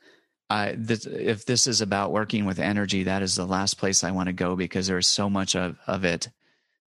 I 0.49 0.75
this, 0.77 1.05
if 1.05 1.45
this 1.45 1.67
is 1.67 1.81
about 1.81 2.11
working 2.11 2.45
with 2.45 2.59
energy 2.59 3.03
that 3.03 3.21
is 3.21 3.35
the 3.35 3.45
last 3.45 3.77
place 3.77 4.03
I 4.03 4.11
want 4.11 4.27
to 4.27 4.33
go 4.33 4.55
because 4.55 4.87
there's 4.87 5.07
so 5.07 5.29
much 5.29 5.55
of, 5.55 5.77
of 5.87 6.03
it. 6.05 6.29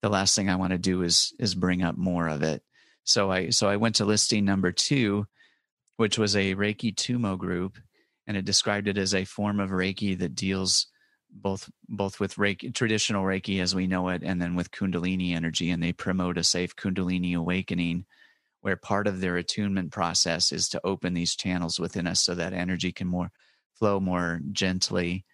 The 0.02 0.08
last 0.10 0.36
thing 0.36 0.50
I 0.50 0.56
want 0.56 0.72
to 0.72 0.78
do 0.78 1.02
is 1.02 1.32
is 1.38 1.54
bring 1.54 1.82
up 1.82 1.96
more 1.96 2.28
of 2.28 2.42
it 2.42 2.62
so 3.06 3.30
I 3.30 3.50
so 3.50 3.68
I 3.68 3.76
went 3.76 3.96
to 3.96 4.04
listing 4.04 4.44
number 4.44 4.72
2 4.72 5.26
which 5.96 6.18
was 6.18 6.36
a 6.36 6.54
Reiki 6.54 6.94
Tummo 6.94 7.38
group, 7.38 7.78
and 8.26 8.36
it 8.36 8.44
described 8.44 8.88
it 8.88 8.98
as 8.98 9.14
a 9.14 9.24
form 9.24 9.60
of 9.60 9.70
Reiki 9.70 10.18
that 10.18 10.34
deals 10.34 10.86
both 11.30 11.68
both 11.88 12.20
with 12.20 12.36
Reiki, 12.36 12.74
traditional 12.74 13.24
Reiki 13.24 13.60
as 13.60 13.74
we 13.74 13.86
know 13.86 14.08
it, 14.08 14.22
and 14.22 14.40
then 14.40 14.54
with 14.54 14.70
Kundalini 14.70 15.34
energy, 15.34 15.70
and 15.70 15.82
they 15.82 15.92
promote 15.92 16.38
a 16.38 16.44
safe 16.44 16.76
Kundalini 16.76 17.36
awakening, 17.36 18.06
where 18.60 18.76
part 18.76 19.06
of 19.06 19.20
their 19.20 19.36
attunement 19.36 19.92
process 19.92 20.52
is 20.52 20.68
to 20.70 20.80
open 20.84 21.14
these 21.14 21.34
channels 21.34 21.80
within 21.80 22.06
us 22.06 22.20
so 22.20 22.34
that 22.34 22.52
energy 22.52 22.92
can 22.92 23.08
more 23.08 23.30
flow 23.74 24.00
more 24.00 24.40
gently, 24.52 25.24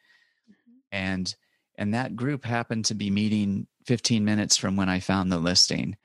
mm-hmm. 0.49 0.79
and 0.93 1.35
and 1.77 1.95
that 1.95 2.17
group 2.17 2.45
happened 2.45 2.85
to 2.87 2.95
be 2.95 3.11
meeting 3.11 3.67
15 3.87 4.25
minutes 4.25 4.57
from 4.57 4.77
when 4.77 4.89
I 4.89 5.01
found 5.01 5.33
the 5.33 5.39
listing 5.39 5.97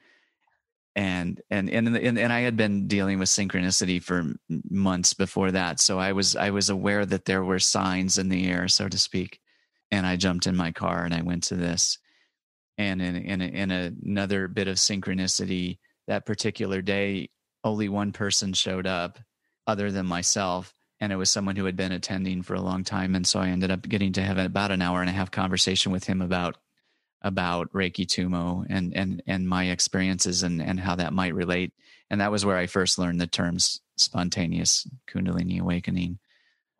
and 0.97 1.39
and 1.51 1.69
and 1.69 1.95
and, 1.95 2.17
and 2.17 2.33
I 2.33 2.39
had 2.39 2.57
been 2.57 2.87
dealing 2.87 3.19
with 3.19 3.29
synchronicity 3.29 4.01
for 4.01 4.33
months 4.67 5.13
before 5.13 5.51
that, 5.51 5.79
so 5.79 5.99
I 5.99 6.11
was 6.11 6.35
I 6.35 6.49
was 6.49 6.71
aware 6.71 7.05
that 7.05 7.25
there 7.25 7.43
were 7.43 7.59
signs 7.59 8.17
in 8.17 8.29
the 8.29 8.47
air, 8.49 8.67
so 8.67 8.89
to 8.89 8.97
speak. 8.97 9.39
And 9.91 10.07
I 10.07 10.15
jumped 10.15 10.47
in 10.47 10.55
my 10.55 10.71
car 10.71 11.05
and 11.05 11.13
I 11.13 11.21
went 11.21 11.43
to 11.43 11.55
this. 11.55 11.99
And 12.79 12.99
in 12.99 13.15
in, 13.15 13.41
in 13.41 13.71
another 13.71 14.47
bit 14.47 14.67
of 14.67 14.77
synchronicity, 14.77 15.77
that 16.07 16.25
particular 16.25 16.81
day, 16.81 17.29
only 17.63 17.89
one 17.89 18.11
person 18.11 18.51
showed 18.53 18.87
up, 18.87 19.19
other 19.67 19.91
than 19.91 20.07
myself, 20.07 20.73
and 20.99 21.13
it 21.13 21.15
was 21.15 21.29
someone 21.29 21.55
who 21.55 21.65
had 21.65 21.75
been 21.75 21.91
attending 21.91 22.41
for 22.41 22.55
a 22.55 22.61
long 22.61 22.83
time. 22.83 23.13
And 23.13 23.25
so 23.25 23.39
I 23.39 23.49
ended 23.49 23.69
up 23.69 23.87
getting 23.87 24.13
to 24.13 24.23
have 24.23 24.39
about 24.39 24.71
an 24.71 24.81
hour 24.81 25.01
and 25.01 25.11
a 25.11 25.13
half 25.13 25.29
conversation 25.29 25.91
with 25.91 26.05
him 26.05 26.23
about 26.23 26.57
about 27.21 27.71
Reiki 27.73 28.05
Tummo 28.05 28.65
and 28.69 28.95
and 28.95 29.23
and 29.27 29.47
my 29.47 29.65
experiences 29.65 30.43
and 30.43 30.61
and 30.61 30.79
how 30.79 30.95
that 30.95 31.13
might 31.13 31.33
relate. 31.33 31.73
And 32.09 32.21
that 32.21 32.31
was 32.31 32.45
where 32.45 32.57
I 32.57 32.67
first 32.67 32.97
learned 32.97 33.19
the 33.19 33.27
terms 33.27 33.81
spontaneous 33.97 34.87
Kundalini 35.07 35.59
awakening. 35.59 36.19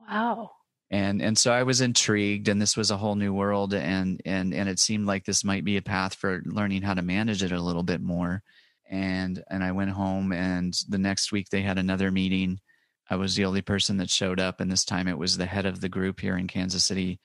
Wow. 0.10 0.52
And 0.90 1.22
and 1.22 1.38
so 1.38 1.52
I 1.52 1.64
was 1.64 1.82
intrigued, 1.82 2.48
and 2.48 2.62
this 2.62 2.78
was 2.78 2.92
a 2.92 2.98
whole 2.98 3.16
new 3.16 3.34
world, 3.34 3.74
and 3.74 4.22
and 4.26 4.54
and 4.54 4.70
it 4.70 4.80
seemed 4.80 5.06
like 5.06 5.26
this 5.26 5.44
might 5.44 5.66
be 5.66 5.76
a 5.76 5.82
path 5.82 6.16
for 6.16 6.42
learning 6.46 6.82
how 6.84 6.94
to 6.94 7.02
manage 7.02 7.44
it 7.44 7.52
a 7.52 7.62
little 7.62 7.84
bit 7.84 8.00
more. 8.00 8.42
And 8.90 9.44
and 9.50 9.64
I 9.64 9.74
went 9.74 9.92
home, 9.92 10.32
and 10.32 10.74
the 10.88 10.98
next 10.98 11.34
week 11.34 11.50
they 11.50 11.62
had 11.62 11.78
another 11.78 12.10
meeting. 12.10 12.62
I 13.10 13.18
was 13.18 13.36
the 13.36 13.46
only 13.46 13.62
person 13.62 13.98
that 13.98 14.10
showed 14.10 14.40
up, 14.40 14.62
and 14.62 14.72
this 14.72 14.86
time 14.86 15.10
it 15.10 15.18
was 15.18 15.36
the 15.36 15.46
head 15.46 15.66
of 15.66 15.82
the 15.82 15.90
group 15.90 16.22
here 16.22 16.38
in 16.38 16.48
Kansas 16.48 16.86
City, 16.86 17.20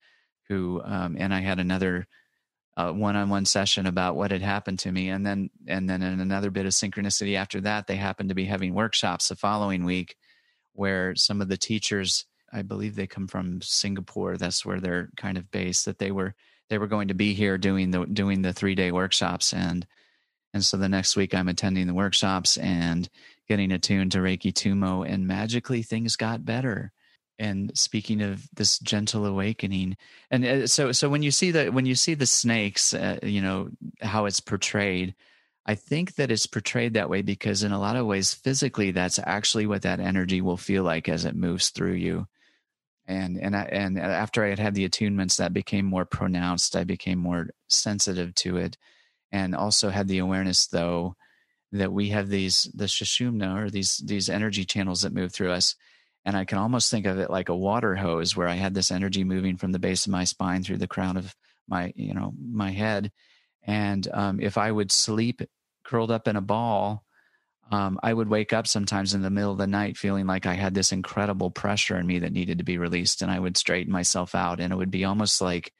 who 0.48 0.82
um, 0.84 1.16
and 1.16 1.32
I 1.32 1.40
had 1.40 1.60
another 1.60 2.08
a 2.76 2.92
one-on-one 2.92 3.44
session 3.44 3.86
about 3.86 4.16
what 4.16 4.30
had 4.30 4.42
happened 4.42 4.78
to 4.80 4.92
me. 4.92 5.10
And 5.10 5.26
then 5.26 5.50
and 5.66 5.88
then 5.88 6.02
in 6.02 6.20
another 6.20 6.50
bit 6.50 6.66
of 6.66 6.72
synchronicity 6.72 7.36
after 7.36 7.60
that 7.62 7.86
they 7.86 7.96
happened 7.96 8.30
to 8.30 8.34
be 8.34 8.44
having 8.44 8.74
workshops 8.74 9.28
the 9.28 9.36
following 9.36 9.84
week 9.84 10.16
where 10.74 11.14
some 11.14 11.42
of 11.42 11.48
the 11.48 11.56
teachers 11.58 12.24
i 12.50 12.62
believe 12.62 12.96
they 12.96 13.06
come 13.06 13.28
from 13.28 13.60
singapore 13.60 14.38
that's 14.38 14.64
where 14.64 14.80
they're 14.80 15.10
kind 15.18 15.36
of 15.36 15.50
based 15.50 15.84
that 15.84 15.98
they 15.98 16.10
were 16.10 16.34
they 16.72 16.78
were 16.78 16.86
going 16.86 17.08
to 17.08 17.14
be 17.14 17.34
here 17.34 17.58
doing 17.58 17.90
the 17.90 18.06
doing 18.06 18.40
the 18.40 18.54
three 18.54 18.74
day 18.74 18.90
workshops. 18.90 19.52
And 19.52 19.86
and 20.54 20.64
so 20.64 20.78
the 20.78 20.88
next 20.88 21.16
week 21.16 21.34
i'm 21.34 21.48
attending 21.48 21.86
the 21.86 21.94
workshops 21.94 22.56
and 22.56 23.10
getting 23.46 23.72
attuned 23.72 24.12
to 24.12 24.18
reiki 24.18 24.52
tummo 24.52 25.06
and 25.06 25.26
magically 25.26 25.82
things 25.82 26.16
got 26.16 26.46
better 26.46 26.92
and 27.38 27.76
speaking 27.76 28.22
of 28.22 28.46
this 28.54 28.78
gentle 28.78 29.26
awakening 29.26 29.96
and 30.30 30.44
uh, 30.44 30.66
so 30.66 30.92
so 30.92 31.08
when 31.08 31.22
you 31.22 31.30
see 31.30 31.50
the 31.50 31.70
when 31.70 31.86
you 31.86 31.94
see 31.94 32.14
the 32.14 32.26
snakes 32.26 32.94
uh, 32.94 33.18
you 33.22 33.40
know 33.40 33.68
how 34.00 34.26
it's 34.26 34.40
portrayed 34.40 35.14
i 35.66 35.74
think 35.74 36.14
that 36.16 36.30
it's 36.30 36.46
portrayed 36.46 36.94
that 36.94 37.08
way 37.10 37.22
because 37.22 37.62
in 37.62 37.72
a 37.72 37.80
lot 37.80 37.96
of 37.96 38.06
ways 38.06 38.34
physically 38.34 38.90
that's 38.90 39.18
actually 39.24 39.66
what 39.66 39.82
that 39.82 40.00
energy 40.00 40.40
will 40.40 40.56
feel 40.56 40.82
like 40.82 41.08
as 41.08 41.24
it 41.24 41.34
moves 41.34 41.70
through 41.70 41.94
you. 41.94 42.26
And 43.06 43.36
and 43.38 43.56
I, 43.56 43.62
and 43.62 43.98
after 43.98 44.44
i 44.44 44.48
had 44.48 44.60
had 44.60 44.74
the 44.74 44.88
attunements 44.88 45.36
that 45.38 45.52
became 45.52 45.84
more 45.84 46.04
pronounced 46.04 46.76
i 46.76 46.84
became 46.84 47.18
more 47.18 47.48
sensitive 47.68 48.34
to 48.36 48.58
it. 48.58 48.76
And 49.32 49.54
also 49.56 49.88
had 49.88 50.08
the 50.08 50.18
awareness 50.18 50.66
though 50.66 51.16
that 51.72 51.92
we 51.92 52.10
have 52.10 52.28
these 52.28 52.70
the 52.74 52.84
sushumna 52.84 53.56
or 53.56 53.70
these 53.70 53.98
these 53.98 54.28
energy 54.28 54.64
channels 54.64 55.02
that 55.02 55.14
move 55.14 55.32
through 55.32 55.50
us 55.50 55.74
and 56.24 56.36
I 56.36 56.44
can 56.44 56.58
almost 56.58 56.90
think 56.90 57.06
of 57.06 57.18
it 57.18 57.30
like 57.30 57.48
a 57.48 57.56
water 57.56 57.96
hose 57.96 58.36
where 58.36 58.48
I 58.48 58.54
had 58.54 58.74
this 58.74 58.90
energy 58.90 59.24
moving 59.24 59.56
from 59.56 59.72
the 59.72 59.78
base 59.78 60.06
of 60.06 60.12
my 60.12 60.24
spine 60.24 60.62
through 60.62 60.78
the 60.78 60.86
crown 60.86 61.16
of 61.16 61.34
my, 61.68 61.92
you 61.96 62.14
know, 62.14 62.32
my 62.50 62.70
head. 62.70 63.10
And 63.64 64.06
um, 64.12 64.40
if 64.40 64.56
I 64.58 64.70
would 64.70 64.92
sleep 64.92 65.42
curled 65.84 66.10
up 66.10 66.28
in 66.28 66.36
a 66.36 66.40
ball, 66.40 67.04
um, 67.70 67.98
I 68.02 68.12
would 68.12 68.28
wake 68.28 68.52
up 68.52 68.66
sometimes 68.66 69.14
in 69.14 69.22
the 69.22 69.30
middle 69.30 69.52
of 69.52 69.58
the 69.58 69.66
night 69.66 69.96
feeling 69.96 70.26
like 70.26 70.46
I 70.46 70.54
had 70.54 70.74
this 70.74 70.92
incredible 70.92 71.50
pressure 71.50 71.96
in 71.96 72.06
me 72.06 72.20
that 72.20 72.32
needed 72.32 72.58
to 72.58 72.64
be 72.64 72.78
released. 72.78 73.22
And 73.22 73.30
I 73.30 73.38
would 73.38 73.56
straighten 73.56 73.92
myself 73.92 74.34
out. 74.34 74.60
And 74.60 74.72
it 74.72 74.76
would 74.76 74.90
be 74.90 75.04
almost 75.04 75.40
like 75.40 75.72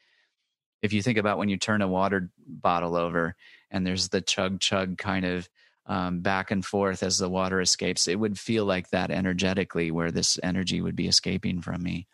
if 0.81 0.93
you 0.93 1.03
think 1.03 1.19
about 1.19 1.39
when 1.39 1.49
you 1.49 1.57
turn 1.57 1.83
a 1.83 1.89
water 1.89 2.31
bottle 2.47 2.97
over 2.97 3.37
and 3.71 3.87
there's 3.87 4.09
the 4.09 4.21
chug 4.21 4.61
chug 4.61 4.99
kind 4.99 5.25
of 5.25 5.49
um, 5.87 6.21
back 6.21 6.51
and 6.51 6.65
forth 6.65 7.03
as 7.03 7.19
the 7.19 7.29
water 7.29 7.61
escapes. 7.61 8.09
It 8.09 8.19
would 8.19 8.39
feel 8.39 8.65
like 8.65 8.91
that 8.91 9.11
energetically, 9.11 9.91
where 9.91 10.11
this 10.11 10.39
energy 10.43 10.81
would 10.81 10.97
be 10.97 11.09
escaping 11.09 11.61
from 11.61 11.83
me. 11.83 12.07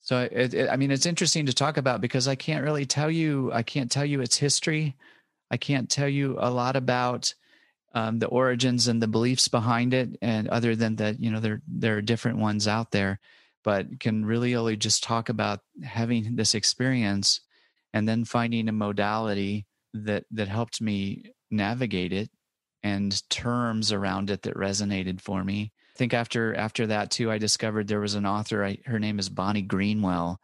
So, 0.00 0.28
it, 0.30 0.54
it, 0.54 0.70
I 0.70 0.76
mean, 0.76 0.90
it's 0.90 1.06
interesting 1.06 1.46
to 1.46 1.52
talk 1.52 1.76
about 1.76 2.00
because 2.00 2.28
I 2.28 2.34
can't 2.34 2.64
really 2.64 2.86
tell 2.86 3.10
you. 3.10 3.52
I 3.52 3.62
can't 3.62 3.90
tell 3.90 4.04
you 4.04 4.20
its 4.20 4.36
history. 4.36 4.96
I 5.50 5.56
can't 5.56 5.88
tell 5.88 6.08
you 6.08 6.36
a 6.38 6.50
lot 6.50 6.76
about 6.76 7.32
um, 7.94 8.18
the 8.18 8.26
origins 8.26 8.88
and 8.88 9.00
the 9.00 9.08
beliefs 9.08 9.48
behind 9.48 9.94
it, 9.94 10.18
and 10.20 10.48
other 10.48 10.76
than 10.76 10.96
that, 10.96 11.20
you 11.20 11.30
know, 11.30 11.40
there 11.40 11.62
there 11.66 11.96
are 11.96 12.02
different 12.02 12.38
ones 12.38 12.68
out 12.68 12.90
there, 12.90 13.20
but 13.64 14.00
can 14.00 14.24
really 14.24 14.54
only 14.54 14.76
just 14.76 15.02
talk 15.02 15.28
about 15.28 15.60
having 15.82 16.36
this 16.36 16.54
experience 16.54 17.40
and 17.92 18.08
then 18.08 18.24
finding 18.24 18.68
a 18.68 18.72
modality 18.72 19.66
that 19.94 20.24
that 20.32 20.48
helped 20.48 20.80
me 20.80 21.32
navigate 21.50 22.12
it 22.12 22.28
and 22.86 23.28
terms 23.30 23.90
around 23.90 24.30
it 24.30 24.42
that 24.42 24.54
resonated 24.54 25.20
for 25.20 25.42
me. 25.42 25.72
I 25.96 25.98
think 25.98 26.14
after 26.14 26.54
after 26.54 26.86
that 26.86 27.10
too, 27.10 27.32
I 27.32 27.38
discovered 27.38 27.88
there 27.88 28.00
was 28.00 28.14
an 28.14 28.26
author. 28.26 28.64
I, 28.64 28.78
her 28.86 29.00
name 29.00 29.18
is 29.18 29.28
Bonnie 29.28 29.62
Greenwell, 29.62 30.40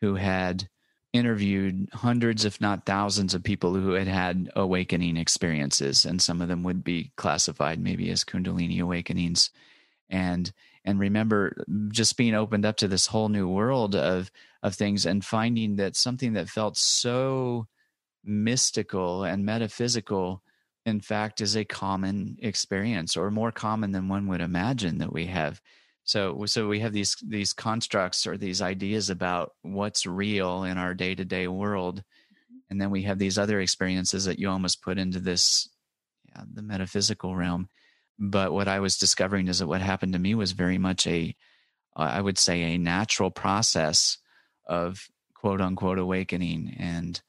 who 0.00 0.16
had 0.16 0.68
interviewed 1.12 1.88
hundreds, 1.92 2.44
if 2.44 2.60
not 2.60 2.84
thousands, 2.84 3.32
of 3.32 3.44
people 3.44 3.74
who 3.74 3.92
had 3.92 4.08
had 4.08 4.50
awakening 4.56 5.16
experiences, 5.16 6.04
and 6.04 6.20
some 6.20 6.40
of 6.42 6.48
them 6.48 6.64
would 6.64 6.82
be 6.82 7.12
classified 7.14 7.78
maybe 7.78 8.10
as 8.10 8.24
Kundalini 8.24 8.80
awakenings. 8.80 9.50
And 10.10 10.50
and 10.84 10.98
remember 10.98 11.64
just 11.90 12.16
being 12.16 12.34
opened 12.34 12.66
up 12.66 12.76
to 12.78 12.88
this 12.88 13.06
whole 13.06 13.28
new 13.28 13.46
world 13.46 13.94
of 13.94 14.32
of 14.64 14.74
things 14.74 15.06
and 15.06 15.24
finding 15.24 15.76
that 15.76 15.94
something 15.94 16.32
that 16.32 16.48
felt 16.48 16.76
so 16.76 17.68
mystical 18.24 19.22
and 19.22 19.44
metaphysical 19.44 20.42
in 20.86 21.00
fact 21.00 21.40
is 21.40 21.56
a 21.56 21.64
common 21.64 22.36
experience 22.40 23.16
or 23.16 23.30
more 23.30 23.52
common 23.52 23.92
than 23.92 24.08
one 24.08 24.26
would 24.26 24.40
imagine 24.40 24.98
that 24.98 25.12
we 25.12 25.26
have 25.26 25.60
so 26.04 26.44
so 26.46 26.68
we 26.68 26.80
have 26.80 26.92
these 26.92 27.16
these 27.26 27.52
constructs 27.52 28.26
or 28.26 28.36
these 28.36 28.60
ideas 28.60 29.10
about 29.10 29.52
what's 29.62 30.06
real 30.06 30.64
in 30.64 30.76
our 30.76 30.94
day-to-day 30.94 31.48
world 31.48 31.98
mm-hmm. 31.98 32.56
and 32.70 32.80
then 32.80 32.90
we 32.90 33.02
have 33.02 33.18
these 33.18 33.38
other 33.38 33.60
experiences 33.60 34.26
that 34.26 34.38
you 34.38 34.48
almost 34.48 34.82
put 34.82 34.98
into 34.98 35.20
this 35.20 35.68
yeah, 36.34 36.42
the 36.52 36.62
metaphysical 36.62 37.34
realm 37.34 37.68
but 38.18 38.52
what 38.52 38.68
i 38.68 38.80
was 38.80 38.98
discovering 38.98 39.48
is 39.48 39.58
that 39.58 39.66
what 39.66 39.80
happened 39.80 40.12
to 40.12 40.18
me 40.18 40.34
was 40.34 40.52
very 40.52 40.78
much 40.78 41.06
a 41.06 41.34
i 41.96 42.20
would 42.20 42.38
say 42.38 42.62
a 42.62 42.78
natural 42.78 43.30
process 43.30 44.18
of 44.66 45.08
quote 45.34 45.60
unquote 45.60 45.98
awakening 45.98 46.74
and 46.78 47.22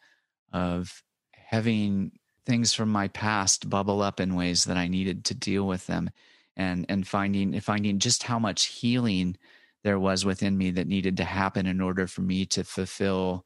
of 0.51 1.03
having 1.33 2.11
things 2.45 2.73
from 2.73 2.89
my 2.89 3.07
past 3.09 3.69
bubble 3.69 4.01
up 4.01 4.19
in 4.19 4.35
ways 4.35 4.65
that 4.65 4.77
I 4.77 4.87
needed 4.87 5.25
to 5.25 5.35
deal 5.35 5.65
with 5.67 5.87
them 5.87 6.09
and 6.55 6.85
and 6.89 7.07
finding 7.07 7.59
finding 7.59 7.99
just 7.99 8.23
how 8.23 8.39
much 8.39 8.65
healing 8.65 9.37
there 9.83 9.99
was 9.99 10.25
within 10.25 10.57
me 10.57 10.71
that 10.71 10.87
needed 10.87 11.17
to 11.17 11.23
happen 11.23 11.65
in 11.65 11.81
order 11.81 12.07
for 12.07 12.21
me 12.21 12.45
to 12.47 12.63
fulfill 12.63 13.45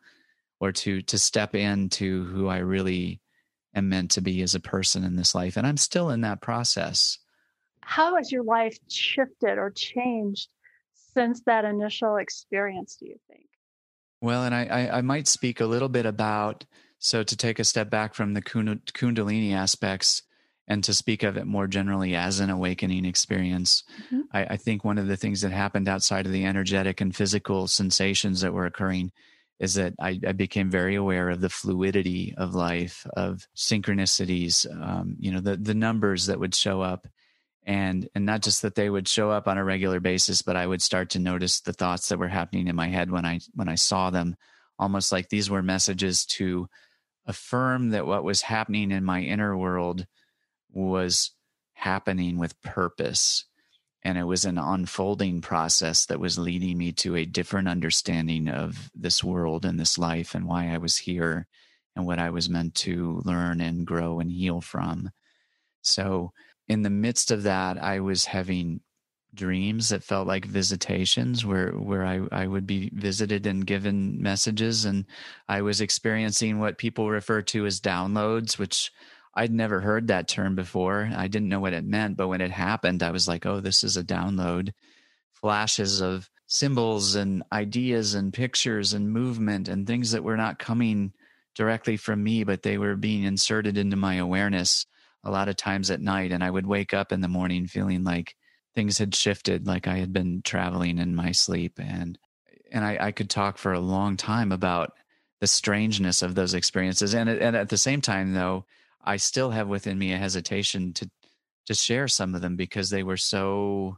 or 0.60 0.72
to 0.72 1.02
to 1.02 1.18
step 1.18 1.56
into 1.56 2.26
who 2.26 2.48
I 2.48 2.58
really 2.58 3.22
am 3.74 3.90
meant 3.90 4.12
to 4.12 4.22
be 4.22 4.42
as 4.42 4.56
a 4.56 4.60
person 4.60 5.04
in 5.04 5.16
this 5.16 5.34
life 5.34 5.58
and 5.58 5.66
I'm 5.66 5.78
still 5.78 6.10
in 6.10 6.22
that 6.22 6.42
process. 6.42 7.18
How 7.82 8.18
has 8.18 8.32
your 8.32 8.44
life 8.44 8.78
shifted 8.88 9.58
or 9.58 9.72
changed 9.72 10.50
since 11.14 11.42
that 11.46 11.66
initial 11.66 12.18
experience 12.18 12.98
do 12.98 13.08
you 13.08 13.20
think? 13.28 13.48
Well, 14.22 14.44
and 14.44 14.54
I, 14.54 14.66
I, 14.66 14.98
I 14.98 15.02
might 15.02 15.28
speak 15.28 15.62
a 15.62 15.66
little 15.66 15.90
bit 15.90 16.06
about 16.06 16.66
so, 17.00 17.24
to 17.24 17.38
take 17.38 17.60
a 17.60 17.64
step 17.64 17.90
back 17.90 18.14
from 18.14 18.34
the 18.34 18.42
Kundalini 18.42 19.54
aspects 19.54 20.22
and 20.68 20.84
to 20.84 20.94
speak 20.94 21.24
of 21.24 21.38
it 21.38 21.48
more 21.48 21.66
generally 21.66 22.16
as 22.16 22.40
an 22.40 22.50
awakening 22.50 23.06
experience, 23.06 23.84
mm-hmm. 24.04 24.22
I, 24.32 24.46
I, 24.46 24.58
think 24.58 24.84
one 24.84 25.00
of 25.00 25.08
the 25.08 25.18
things 25.18 25.42
that 25.42 25.52
happened 25.52 25.88
outside 25.88 26.28
of 26.28 26.32
the 26.32 26.46
energetic 26.46 27.02
and 27.02 27.16
physical 27.16 27.68
sensations 27.68 28.42
that 28.42 28.54
were 28.54 28.68
occurring 28.68 29.12
is 29.60 29.74
that 29.74 29.94
I, 30.00 30.20
I 30.28 30.34
became 30.34 30.70
very 30.70 30.96
aware 30.96 31.30
of 31.30 31.42
the 31.42 31.50
fluidity 31.50 32.36
of 32.38 32.54
life, 32.54 33.08
of 33.16 33.48
synchronicities, 33.56 34.66
um, 34.82 35.16
you 35.20 35.32
know, 35.32 35.40
the 35.40 35.58
the 35.58 35.74
numbers 35.74 36.28
that 36.28 36.40
would 36.40 36.54
show 36.54 36.82
up, 36.82 37.08
and 37.66 38.08
and 38.14 38.26
not 38.26 38.42
just 38.42 38.62
that 38.62 38.76
they 38.76 38.90
would 38.90 39.08
show 39.08 39.32
up 39.32 39.48
on 39.48 39.58
a 39.58 39.64
regular 39.64 40.00
basis, 40.00 40.42
but 40.42 40.56
I 40.56 40.68
would 40.68 40.82
start 40.82 41.12
to 41.12 41.20
notice 41.20 41.62
the 41.62 41.74
thoughts 41.74 42.10
that 42.10 42.20
were 42.20 42.28
happening 42.28 42.68
in 42.68 42.76
my 42.76 42.88
head 42.88 43.10
when 43.10 43.26
I 43.26 43.40
when 43.54 43.70
I 43.70 43.76
saw 43.76 44.10
them 44.10 44.36
almost 44.78 45.12
like 45.12 45.30
these 45.30 45.50
were 45.50 45.62
messages 45.62 46.26
to 46.26 46.70
affirm 47.30 47.92
that 47.92 48.08
what 48.08 48.24
was 48.24 48.42
happening 48.42 48.90
in 48.92 49.06
my 49.06 49.22
inner 49.22 49.56
world 49.56 50.08
was 50.72 51.32
happening 51.74 52.40
with 52.40 52.60
purpose. 52.64 53.46
And 54.02 54.18
it 54.18 54.24
was 54.24 54.46
an 54.46 54.58
unfolding 54.58 55.42
process 55.42 56.08
that 56.08 56.20
was 56.20 56.40
leading 56.40 56.78
me 56.78 56.92
to 56.94 57.16
a 57.16 57.26
different 57.26 57.68
understanding 57.68 58.50
of 58.50 58.90
this 58.96 59.24
world 59.24 59.64
and 59.64 59.80
this 59.80 59.98
life 60.00 60.34
and 60.34 60.48
why 60.48 60.74
I 60.74 60.80
was 60.80 60.98
here 60.98 61.46
and 61.96 62.08
what 62.08 62.18
I 62.18 62.32
was 62.32 62.50
meant 62.50 62.74
to 62.76 63.22
learn 63.24 63.62
and 63.62 63.86
grow 63.86 64.20
and 64.20 64.32
heal 64.32 64.60
from. 64.60 65.12
So, 65.84 66.34
in 66.68 66.82
the 66.82 66.90
midst 66.90 67.30
of 67.30 67.44
that, 67.44 67.82
I 67.82 68.00
was 68.00 68.26
having 68.26 68.82
dreams 69.40 69.88
that 69.88 70.04
felt 70.04 70.28
like 70.28 70.44
visitations 70.44 71.46
where 71.46 71.72
where 71.72 72.06
I, 72.06 72.20
I 72.30 72.46
would 72.46 72.68
be 72.68 72.92
visited 72.94 73.48
and 73.48 73.66
given 73.66 74.22
messages 74.22 74.84
and 74.84 75.06
I 75.48 75.62
was 75.62 75.80
experiencing 75.80 76.60
what 76.60 76.78
people 76.78 77.10
refer 77.10 77.42
to 77.44 77.66
as 77.66 77.80
downloads, 77.80 78.60
which 78.60 78.92
I'd 79.34 79.54
never 79.54 79.80
heard 79.80 80.08
that 80.08 80.28
term 80.28 80.56
before. 80.56 81.10
I 81.16 81.30
didn't 81.30 81.48
know 81.48 81.62
what 81.62 81.72
it 81.72 81.86
meant, 81.86 82.18
but 82.18 82.28
when 82.28 82.42
it 82.42 82.52
happened, 82.52 83.02
I 83.02 83.12
was 83.12 83.30
like, 83.30 83.46
oh, 83.46 83.62
this 83.62 83.86
is 83.86 83.96
a 83.96 84.04
download. 84.04 84.74
Flashes 85.36 86.02
of 86.02 86.30
symbols 86.48 87.16
and 87.16 87.42
ideas 87.54 88.16
and 88.16 88.34
pictures 88.34 88.92
and 88.92 89.10
movement 89.10 89.70
and 89.70 89.88
things 89.88 90.12
that 90.12 90.24
were 90.26 90.36
not 90.36 90.60
coming 90.60 91.14
directly 91.56 91.96
from 91.96 92.22
me, 92.22 92.44
but 92.44 92.62
they 92.62 92.78
were 92.78 92.98
being 92.98 93.24
inserted 93.24 93.78
into 93.78 93.96
my 93.96 94.16
awareness 94.16 94.86
a 95.24 95.32
lot 95.32 95.48
of 95.48 95.56
times 95.56 95.90
at 95.92 96.02
night. 96.02 96.34
And 96.34 96.44
I 96.44 96.52
would 96.52 96.68
wake 96.68 96.94
up 96.94 97.14
in 97.14 97.22
the 97.22 97.30
morning 97.30 97.68
feeling 97.68 98.04
like 98.04 98.36
things 98.80 98.98
had 98.98 99.14
shifted, 99.14 99.68
like 99.68 99.88
I 99.88 99.98
had 99.98 100.14
been 100.14 100.42
traveling 100.42 101.00
in 101.00 101.14
my 101.14 101.34
sleep. 101.34 101.80
And 101.80 102.18
and 102.72 102.86
I, 102.86 103.08
I 103.08 103.12
could 103.12 103.30
talk 103.30 103.58
for 103.58 103.74
a 103.74 103.80
long 103.80 104.16
time 104.16 104.54
about 104.54 104.94
the 105.42 105.48
strangeness 105.48 106.22
of 106.22 106.34
those 106.34 106.54
experiences. 106.54 107.14
And, 107.14 107.30
and 107.30 107.58
at 107.58 107.68
the 107.68 107.78
same 107.78 108.00
time, 108.00 108.34
though, 108.34 108.66
I 109.04 109.18
still 109.18 109.50
have 109.50 109.68
within 109.68 110.00
me 110.00 110.14
a 110.14 110.18
hesitation 110.18 110.94
to 110.94 111.10
to 111.66 111.74
share 111.74 112.08
some 112.08 112.34
of 112.34 112.42
them 112.42 112.56
because 112.56 112.90
they 112.90 113.04
were 113.04 113.18
so 113.18 113.98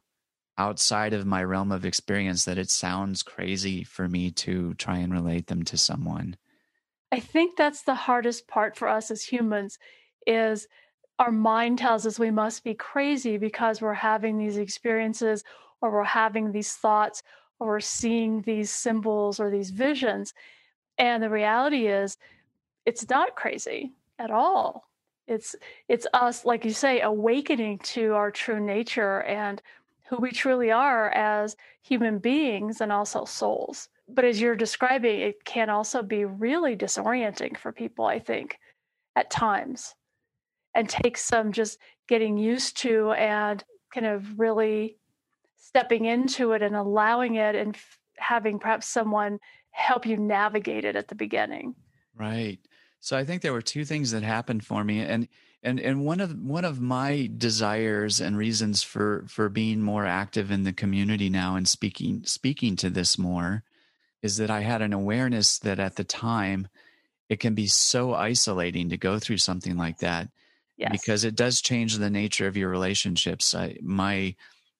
outside 0.57 1.13
of 1.13 1.27
my 1.27 1.43
realm 1.43 1.71
of 1.71 1.85
experience 1.85 2.45
that 2.45 2.57
it 2.57 2.71
sounds 2.71 3.21
crazy 3.21 3.83
for 3.83 4.09
me 4.09 4.31
to 4.31 4.73
try 4.73 4.97
and 4.97 5.13
relate 5.13 5.45
them 5.45 5.61
to 5.65 5.77
someone. 5.77 6.35
I 7.11 7.19
think 7.19 7.55
that's 7.55 7.83
the 7.83 7.93
hardest 7.93 8.47
part 8.47 8.75
for 8.75 8.87
us 8.87 9.11
as 9.11 9.23
humans 9.23 9.77
is 10.25 10.67
our 11.21 11.31
mind 11.31 11.77
tells 11.77 12.07
us 12.07 12.17
we 12.17 12.31
must 12.31 12.63
be 12.63 12.73
crazy 12.73 13.37
because 13.37 13.79
we're 13.79 13.93
having 13.93 14.39
these 14.39 14.57
experiences 14.57 15.43
or 15.79 15.91
we're 15.91 16.03
having 16.03 16.51
these 16.51 16.73
thoughts 16.73 17.21
or 17.59 17.67
we're 17.67 17.79
seeing 17.79 18.41
these 18.41 18.71
symbols 18.71 19.39
or 19.39 19.51
these 19.51 19.69
visions. 19.69 20.33
And 20.97 21.21
the 21.21 21.29
reality 21.29 21.85
is 21.85 22.17
it's 22.87 23.07
not 23.07 23.35
crazy 23.35 23.93
at 24.17 24.31
all. 24.31 24.89
It's 25.27 25.55
it's 25.87 26.07
us, 26.11 26.43
like 26.43 26.65
you 26.65 26.73
say, 26.73 27.01
awakening 27.01 27.77
to 27.93 28.15
our 28.15 28.31
true 28.31 28.59
nature 28.59 29.21
and 29.21 29.61
who 30.09 30.17
we 30.17 30.31
truly 30.31 30.71
are 30.71 31.11
as 31.11 31.55
human 31.83 32.17
beings 32.17 32.81
and 32.81 32.91
also 32.91 33.25
souls. 33.25 33.89
But 34.09 34.25
as 34.25 34.41
you're 34.41 34.55
describing, 34.55 35.21
it 35.21 35.45
can 35.45 35.69
also 35.69 36.01
be 36.01 36.25
really 36.25 36.75
disorienting 36.75 37.57
for 37.57 37.71
people, 37.71 38.05
I 38.05 38.17
think, 38.17 38.57
at 39.15 39.29
times, 39.29 39.93
and 40.73 40.87
take 40.87 41.17
some 41.17 41.51
just 41.51 41.77
getting 42.07 42.37
used 42.37 42.77
to 42.77 43.11
and 43.11 43.63
kind 43.93 44.05
of 44.05 44.39
really 44.39 44.97
stepping 45.57 46.05
into 46.05 46.53
it 46.53 46.61
and 46.61 46.75
allowing 46.75 47.35
it 47.35 47.55
and 47.55 47.75
f- 47.75 47.99
having 48.17 48.59
perhaps 48.59 48.87
someone 48.87 49.39
help 49.71 50.05
you 50.05 50.17
navigate 50.17 50.85
it 50.85 50.95
at 50.95 51.07
the 51.07 51.15
beginning. 51.15 51.75
Right. 52.15 52.59
So 52.99 53.17
I 53.17 53.23
think 53.23 53.41
there 53.41 53.53
were 53.53 53.61
two 53.61 53.85
things 53.85 54.11
that 54.11 54.23
happened 54.23 54.65
for 54.65 54.83
me, 54.83 54.99
and 54.99 55.27
and 55.63 55.79
and 55.79 56.05
one 56.05 56.19
of 56.19 56.37
one 56.39 56.65
of 56.65 56.79
my 56.79 57.29
desires 57.35 58.19
and 58.19 58.37
reasons 58.37 58.83
for 58.83 59.25
for 59.27 59.49
being 59.49 59.81
more 59.81 60.05
active 60.05 60.51
in 60.51 60.63
the 60.63 60.73
community 60.73 61.29
now 61.29 61.55
and 61.55 61.67
speaking 61.67 62.23
speaking 62.25 62.75
to 62.77 62.89
this 62.89 63.17
more 63.17 63.63
is 64.21 64.37
that 64.37 64.51
I 64.51 64.61
had 64.61 64.81
an 64.81 64.93
awareness 64.93 65.57
that 65.59 65.79
at 65.79 65.95
the 65.95 66.03
time 66.03 66.67
it 67.27 67.39
can 67.39 67.55
be 67.55 67.65
so 67.65 68.13
isolating 68.13 68.89
to 68.89 68.97
go 68.97 69.17
through 69.17 69.37
something 69.37 69.77
like 69.77 69.99
that 69.99 70.29
yes. 70.81 70.91
because 70.91 71.23
it 71.23 71.35
does 71.35 71.61
change 71.61 71.97
the 71.97 72.09
nature 72.09 72.47
of 72.47 72.57
your 72.57 72.69
relationships. 72.69 73.55
I 73.55 73.77
my 73.81 74.35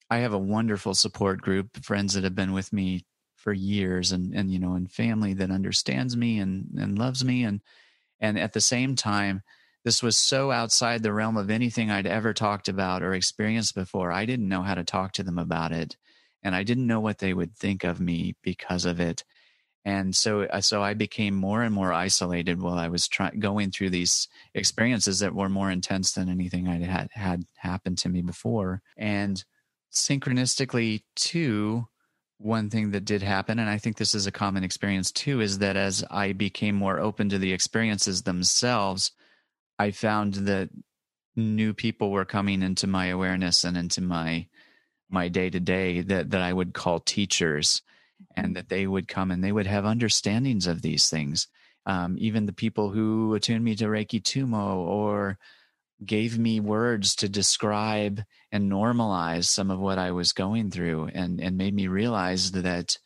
I 0.10 0.18
have 0.18 0.34
a 0.34 0.40
wonderful 0.40 0.94
support 0.96 1.42
group, 1.42 1.84
friends 1.84 2.14
that 2.14 2.24
have 2.24 2.36
been 2.36 2.54
with 2.54 2.74
me 2.74 3.06
for 3.38 3.54
years 3.54 4.12
and 4.12 4.34
and 4.36 4.52
you 4.52 4.60
know 4.60 4.74
and 4.74 4.92
family 4.92 5.34
that 5.36 5.52
understands 5.52 6.18
me 6.18 6.40
and 6.40 6.68
and 6.78 7.00
loves 7.00 7.24
me 7.26 7.44
and 7.44 7.62
and 8.20 8.38
at 8.40 8.54
the 8.54 8.62
same 8.62 8.96
time, 8.96 9.42
this 9.84 10.04
was 10.04 10.18
so 10.18 10.52
outside 10.52 11.04
the 11.04 11.14
realm 11.14 11.38
of 11.38 11.50
anything 11.50 11.90
I'd 11.90 12.06
ever 12.06 12.34
talked 12.34 12.70
about 12.70 13.02
or 13.04 13.14
experienced 13.14 13.76
before. 13.76 14.12
I 14.12 14.26
didn't 14.26 14.48
know 14.50 14.62
how 14.62 14.76
to 14.76 14.84
talk 14.84 15.14
to 15.14 15.24
them 15.24 15.40
about 15.40 15.72
it. 15.72 15.98
And 16.44 16.56
I 16.56 16.64
didn't 16.64 16.88
know 16.88 17.00
what 17.00 17.20
they 17.20 17.34
would 17.34 17.56
think 17.56 17.84
of 17.84 18.00
me 18.00 18.36
because 18.44 18.86
of 18.86 19.00
it. 19.00 19.24
And 19.84 20.16
so, 20.16 20.44
uh, 20.44 20.62
so 20.62 20.84
I 20.84 20.94
became 20.94 21.34
more 21.36 21.64
and 21.64 21.74
more 21.74 21.92
isolated 21.92 22.62
while 22.62 22.78
I 22.78 22.88
was 22.88 23.10
going 23.40 23.72
through 23.72 23.90
these 23.90 24.28
experiences 24.54 25.20
that 25.20 25.34
were 25.34 25.50
more 25.50 25.72
intense 25.72 26.12
than 26.12 26.30
anything 26.30 26.68
I 26.68 26.78
had 26.86 27.10
had 27.14 27.46
happened 27.56 27.98
to 28.00 28.10
me 28.10 28.22
before. 28.22 28.82
And 28.96 29.44
synchronistically, 29.92 31.04
too, 31.16 31.88
one 32.38 32.70
thing 32.70 32.92
that 32.92 33.06
did 33.06 33.24
happen, 33.24 33.60
and 33.60 33.70
I 33.70 33.78
think 33.78 33.98
this 33.98 34.16
is 34.16 34.28
a 34.28 34.32
common 34.32 34.64
experience 34.64 35.12
too, 35.12 35.42
is 35.42 35.60
that 35.60 35.76
as 35.76 36.04
I 36.10 36.34
became 36.34 36.76
more 36.76 37.00
open 37.00 37.30
to 37.30 37.38
the 37.38 37.54
experiences 37.54 38.24
themselves, 38.24 39.12
I 39.80 39.92
found 39.92 40.36
that 40.36 40.70
new 41.36 41.74
people 41.74 42.12
were 42.12 42.26
coming 42.26 42.62
into 42.62 42.88
my 42.88 43.08
awareness 43.08 43.64
and 43.64 43.78
into 43.78 44.02
my 44.02 44.48
my 45.10 45.28
day 45.28 45.50
to 45.50 45.60
day 45.60 46.02
that 46.02 46.32
that 46.32 46.42
I 46.42 46.54
would 46.54 46.74
call 46.74 47.00
teachers, 47.00 47.82
and 48.36 48.56
that 48.56 48.70
they 48.70 48.88
would 48.88 49.08
come 49.08 49.32
and 49.32 49.44
they 49.44 49.52
would 49.52 49.68
have 49.68 49.86
understandings 49.86 50.68
of 50.68 50.82
these 50.82 51.10
things. 51.10 51.48
Um, 51.86 52.16
even 52.20 52.46
the 52.46 52.54
people 52.54 52.92
who 52.92 53.34
attuned 53.34 53.64
me 53.64 53.76
to 53.76 53.86
Reiki 53.86 54.22
Tummo 54.22 54.78
or 54.78 55.38
gave 56.06 56.38
me 56.38 56.60
words 56.60 57.16
to 57.16 57.30
describe 57.30 58.24
and 58.52 58.72
normalize 58.72 59.46
some 59.46 59.70
of 59.70 59.80
what 59.80 59.98
I 59.98 60.12
was 60.12 60.34
going 60.34 60.72
through 60.72 61.10
and, 61.14 61.40
and 61.40 61.58
made 61.58 61.74
me 61.74 61.88
realize 61.88 62.52
that, 62.52 62.98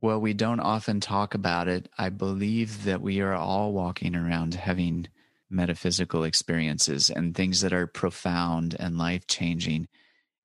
well, 0.00 0.20
we 0.20 0.34
don't 0.34 0.60
often 0.60 1.00
talk 1.00 1.34
about 1.34 1.68
it. 1.68 1.88
I 1.98 2.10
believe 2.10 2.84
that 2.84 3.02
we 3.02 3.20
are 3.20 3.34
all 3.34 3.72
walking 3.72 4.14
around 4.14 4.54
having 4.54 5.08
metaphysical 5.50 6.24
experiences 6.24 7.10
and 7.10 7.34
things 7.34 7.60
that 7.62 7.72
are 7.72 7.86
profound 7.86 8.76
and 8.78 8.98
life 8.98 9.26
changing. 9.26 9.88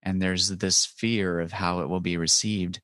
And 0.01 0.21
there's 0.21 0.49
this 0.49 0.85
fear 0.85 1.39
of 1.39 1.51
how 1.51 1.81
it 1.81 1.89
will 1.89 1.99
be 1.99 2.17
received. 2.17 2.81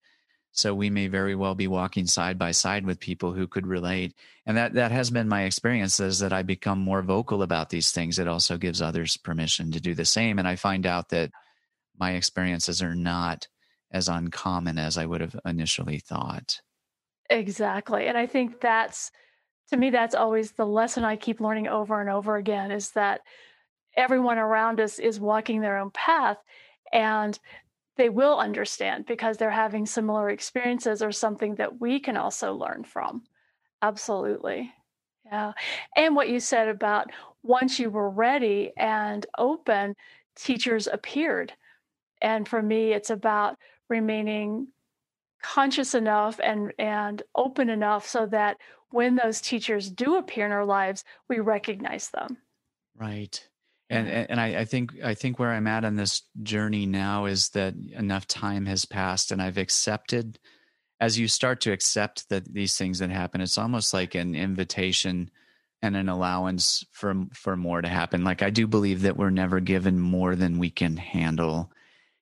So 0.51 0.73
we 0.73 0.89
may 0.89 1.07
very 1.07 1.35
well 1.35 1.55
be 1.55 1.67
walking 1.67 2.05
side 2.05 2.38
by 2.38 2.51
side 2.51 2.85
with 2.85 2.99
people 2.99 3.31
who 3.31 3.47
could 3.47 3.67
relate. 3.67 4.13
And 4.45 4.57
that, 4.57 4.73
that 4.73 4.91
has 4.91 5.09
been 5.12 5.27
my 5.27 5.43
experience 5.43 5.99
is 5.99 6.19
that 6.19 6.33
I 6.33 6.41
become 6.41 6.79
more 6.79 7.01
vocal 7.01 7.43
about 7.43 7.69
these 7.69 7.91
things. 7.91 8.19
It 8.19 8.27
also 8.27 8.57
gives 8.57 8.81
others 8.81 9.15
permission 9.15 9.71
to 9.71 9.79
do 9.79 9.93
the 9.93 10.05
same. 10.05 10.39
And 10.39 10.47
I 10.47 10.55
find 10.55 10.85
out 10.85 11.09
that 11.09 11.31
my 11.97 12.12
experiences 12.12 12.81
are 12.81 12.95
not 12.95 13.47
as 13.91 14.07
uncommon 14.07 14.77
as 14.77 14.97
I 14.97 15.05
would 15.05 15.21
have 15.21 15.35
initially 15.45 15.99
thought. 15.99 16.62
Exactly. 17.29 18.07
And 18.07 18.17
I 18.17 18.25
think 18.25 18.59
that's, 18.59 19.12
to 19.69 19.77
me, 19.77 19.91
that's 19.91 20.15
always 20.15 20.51
the 20.51 20.65
lesson 20.65 21.03
I 21.03 21.15
keep 21.15 21.39
learning 21.39 21.67
over 21.67 22.01
and 22.01 22.09
over 22.09 22.38
again 22.38 22.71
is 22.71 22.91
that 22.91 23.21
everyone 23.95 24.38
around 24.38 24.79
us 24.79 24.99
is 24.99 25.19
walking 25.19 25.62
their 25.62 25.77
own 25.77 25.91
path. 25.91 26.38
And 26.91 27.38
they 27.99 28.09
will 28.09 28.39
understand 28.39 29.05
because 29.05 29.35
they're 29.35 29.51
having 29.51 29.85
similar 29.85 30.29
experiences 30.29 31.01
or 31.01 31.12
something 31.12 31.55
that 31.55 31.81
we 31.81 31.99
can 31.99 32.15
also 32.15 32.53
learn 32.53 32.85
from. 32.85 33.23
Absolutely. 33.81 34.73
Yeah. 35.25 35.51
And 35.97 36.15
what 36.15 36.29
you 36.29 36.39
said 36.39 36.69
about 36.69 37.12
once 37.43 37.77
you 37.77 37.89
were 37.89 38.09
ready 38.09 38.71
and 38.77 39.25
open, 39.38 39.95
teachers 40.38 40.88
appeared. 40.88 41.51
And 42.21 42.47
for 42.47 42.62
me, 42.62 42.93
it's 42.93 43.09
about 43.09 43.57
remaining 43.89 44.69
conscious 45.41 45.93
enough 45.93 46.39
and, 46.41 46.71
and 46.79 47.21
open 47.35 47.69
enough 47.69 48.07
so 48.07 48.25
that 48.27 48.55
when 48.91 49.15
those 49.15 49.41
teachers 49.41 49.89
do 49.89 50.15
appear 50.15 50.45
in 50.45 50.53
our 50.53 50.65
lives, 50.65 51.03
we 51.27 51.39
recognize 51.39 52.12
them. 52.12 52.38
Right 52.95 53.48
and 53.89 54.08
and 54.08 54.39
I, 54.39 54.60
I, 54.60 54.65
think 54.65 54.93
I 55.04 55.13
think 55.15 55.39
where 55.39 55.52
I'm 55.52 55.67
at 55.67 55.86
on 55.86 55.95
this 55.95 56.21
journey 56.43 56.86
now 56.86 57.25
is 57.25 57.49
that 57.49 57.73
enough 57.75 58.28
time 58.28 58.65
has 58.67 58.86
passed 58.86 59.32
and 59.32 59.41
I've 59.41 59.58
accepted 59.58 60.39
as 60.99 61.17
you 61.17 61.28
start 61.28 61.62
to 61.62 61.71
accept 61.71 62.28
that 62.30 62.54
these 62.54 62.78
things 62.78 62.99
that 62.99 63.10
happen, 63.10 63.41
it's 63.41 63.58
almost 63.58 63.93
like 63.93 64.15
an 64.15 64.36
invitation 64.36 65.32
and 65.82 65.95
an 65.95 66.10
allowance 66.10 66.86
for 66.91 67.15
for 67.34 67.56
more 67.56 67.82
to 67.82 67.88
happen. 67.88 68.23
Like 68.23 68.41
I 68.41 68.49
do 68.49 68.67
believe 68.67 69.04
that 69.04 69.17
we're 69.17 69.30
never 69.30 69.60
given 69.60 69.99
more 69.99 70.36
than 70.36 70.60
we 70.60 70.69
can 70.69 70.97
handle. 70.97 71.71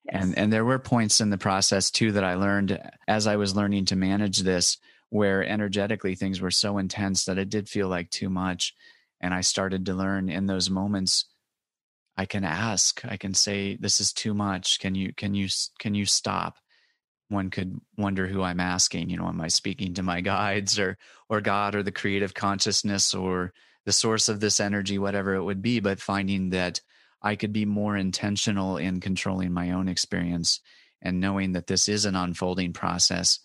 Yes. 0.04 0.22
And 0.22 0.38
and 0.38 0.52
there 0.52 0.64
were 0.64 0.78
points 0.78 1.20
in 1.20 1.30
the 1.30 1.38
process 1.38 1.90
too 1.90 2.12
that 2.12 2.24
I 2.24 2.34
learned 2.34 2.80
as 3.08 3.26
I 3.26 3.36
was 3.36 3.56
learning 3.56 3.86
to 3.86 3.96
manage 3.96 4.38
this 4.40 4.78
where 5.10 5.42
energetically 5.42 6.14
things 6.14 6.40
were 6.40 6.50
so 6.50 6.78
intense 6.78 7.24
that 7.24 7.38
it 7.38 7.48
did 7.48 7.68
feel 7.68 7.88
like 7.88 8.10
too 8.10 8.28
much. 8.28 8.74
And 9.20 9.34
I 9.34 9.40
started 9.40 9.86
to 9.86 9.94
learn 9.94 10.28
in 10.28 10.46
those 10.46 10.70
moments 10.70 11.24
I 12.18 12.26
can 12.26 12.42
ask, 12.42 13.04
I 13.04 13.16
can 13.16 13.32
say, 13.32 13.76
this 13.76 14.00
is 14.00 14.12
too 14.12 14.34
much. 14.34 14.80
Can 14.80 14.96
you, 14.96 15.14
can 15.14 15.34
you, 15.34 15.46
can 15.78 15.94
you 15.94 16.04
stop? 16.04 16.56
One 17.28 17.48
could 17.48 17.80
wonder 17.96 18.26
who 18.26 18.42
I'm 18.42 18.58
asking. 18.58 19.08
You 19.08 19.18
know, 19.18 19.28
am 19.28 19.40
I 19.40 19.46
speaking 19.46 19.94
to 19.94 20.02
my 20.02 20.20
guides 20.32 20.80
or, 20.80 20.98
or 21.28 21.40
God 21.40 21.76
or 21.76 21.84
the 21.84 21.92
creative 21.92 22.34
consciousness 22.34 23.14
or 23.14 23.52
the 23.86 23.92
source 23.92 24.28
of 24.28 24.40
this 24.40 24.58
energy, 24.58 24.98
whatever 24.98 25.36
it 25.36 25.44
would 25.44 25.62
be? 25.62 25.78
But 25.78 26.00
finding 26.00 26.50
that 26.50 26.80
I 27.22 27.36
could 27.36 27.52
be 27.52 27.64
more 27.64 27.96
intentional 27.96 28.78
in 28.78 28.98
controlling 28.98 29.52
my 29.52 29.70
own 29.70 29.88
experience 29.88 30.60
and 31.00 31.20
knowing 31.20 31.52
that 31.52 31.68
this 31.68 31.88
is 31.88 32.04
an 32.04 32.16
unfolding 32.16 32.72
process 32.72 33.38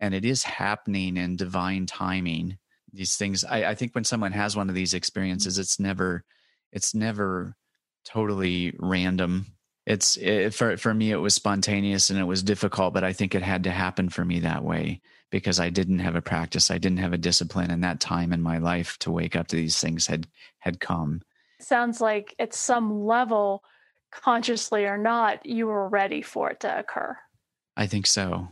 and 0.00 0.14
it 0.14 0.24
is 0.24 0.42
happening 0.42 1.18
in 1.18 1.36
divine 1.36 1.84
timing. 1.84 2.56
These 2.90 3.18
things, 3.18 3.44
I, 3.44 3.64
I 3.64 3.74
think 3.74 3.94
when 3.94 4.04
someone 4.04 4.32
has 4.32 4.56
one 4.56 4.70
of 4.70 4.74
these 4.74 4.94
experiences, 4.94 5.54
mm-hmm. 5.54 5.60
it's 5.60 5.78
never, 5.78 6.24
it's 6.72 6.94
never 6.94 7.54
totally 8.04 8.74
random. 8.78 9.46
It's 9.86 10.16
it, 10.16 10.54
for 10.54 10.76
for 10.76 10.94
me 10.94 11.10
it 11.10 11.16
was 11.16 11.34
spontaneous 11.34 12.10
and 12.10 12.18
it 12.18 12.24
was 12.24 12.42
difficult, 12.42 12.94
but 12.94 13.04
I 13.04 13.12
think 13.12 13.34
it 13.34 13.42
had 13.42 13.64
to 13.64 13.70
happen 13.70 14.08
for 14.08 14.24
me 14.24 14.40
that 14.40 14.64
way 14.64 15.02
because 15.30 15.60
I 15.60 15.68
didn't 15.68 15.98
have 15.98 16.14
a 16.14 16.22
practice, 16.22 16.70
I 16.70 16.78
didn't 16.78 16.98
have 16.98 17.12
a 17.12 17.18
discipline, 17.18 17.70
and 17.70 17.82
that 17.84 18.00
time 18.00 18.32
in 18.32 18.40
my 18.40 18.58
life 18.58 18.98
to 19.00 19.10
wake 19.10 19.36
up 19.36 19.48
to 19.48 19.56
these 19.56 19.78
things 19.80 20.06
had 20.06 20.26
had 20.60 20.80
come. 20.80 21.22
Sounds 21.60 22.00
like 22.00 22.34
at 22.38 22.54
some 22.54 23.04
level, 23.04 23.62
consciously 24.10 24.86
or 24.86 24.96
not, 24.96 25.44
you 25.44 25.66
were 25.66 25.88
ready 25.88 26.22
for 26.22 26.50
it 26.50 26.60
to 26.60 26.78
occur. 26.78 27.16
I 27.76 27.86
think 27.86 28.06
so. 28.06 28.48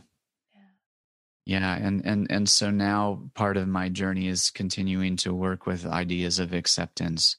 Yeah. 1.45 1.59
yeah, 1.59 1.75
and 1.75 2.05
and 2.05 2.27
and 2.29 2.49
so 2.49 2.69
now 2.69 3.29
part 3.33 3.57
of 3.57 3.67
my 3.67 3.89
journey 3.89 4.27
is 4.27 4.51
continuing 4.51 5.15
to 5.17 5.33
work 5.33 5.65
with 5.65 5.85
ideas 5.85 6.37
of 6.37 6.53
acceptance 6.53 7.37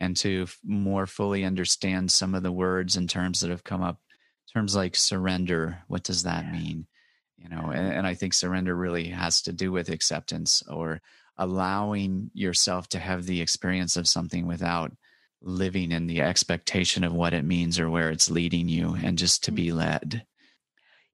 and 0.00 0.16
to 0.16 0.46
more 0.64 1.06
fully 1.06 1.44
understand 1.44 2.10
some 2.10 2.34
of 2.34 2.42
the 2.42 2.50
words 2.50 2.96
and 2.96 3.08
terms 3.08 3.40
that 3.40 3.50
have 3.50 3.64
come 3.64 3.82
up 3.82 4.00
terms 4.52 4.74
like 4.74 4.96
surrender 4.96 5.82
what 5.86 6.02
does 6.02 6.24
that 6.24 6.44
yeah. 6.46 6.52
mean 6.52 6.86
you 7.38 7.48
know 7.48 7.70
and, 7.70 7.92
and, 7.92 8.06
i 8.06 8.14
think 8.14 8.34
surrender 8.34 8.74
really 8.74 9.08
has 9.08 9.42
to 9.42 9.52
do 9.52 9.70
with 9.70 9.88
acceptance 9.88 10.62
or 10.68 11.00
allowing 11.36 12.30
yourself 12.34 12.88
to 12.88 12.98
have 12.98 13.26
the 13.26 13.40
experience 13.40 13.96
of 13.96 14.08
something 14.08 14.46
without 14.46 14.92
living 15.42 15.92
in 15.92 16.06
the 16.06 16.20
expectation 16.20 17.04
of 17.04 17.14
what 17.14 17.32
it 17.32 17.44
means 17.44 17.78
or 17.78 17.88
where 17.88 18.10
it's 18.10 18.30
leading 18.30 18.68
you 18.68 18.96
and 19.02 19.16
just 19.16 19.44
to 19.44 19.52
be 19.52 19.68
mm-hmm. 19.68 19.78
led 19.78 20.26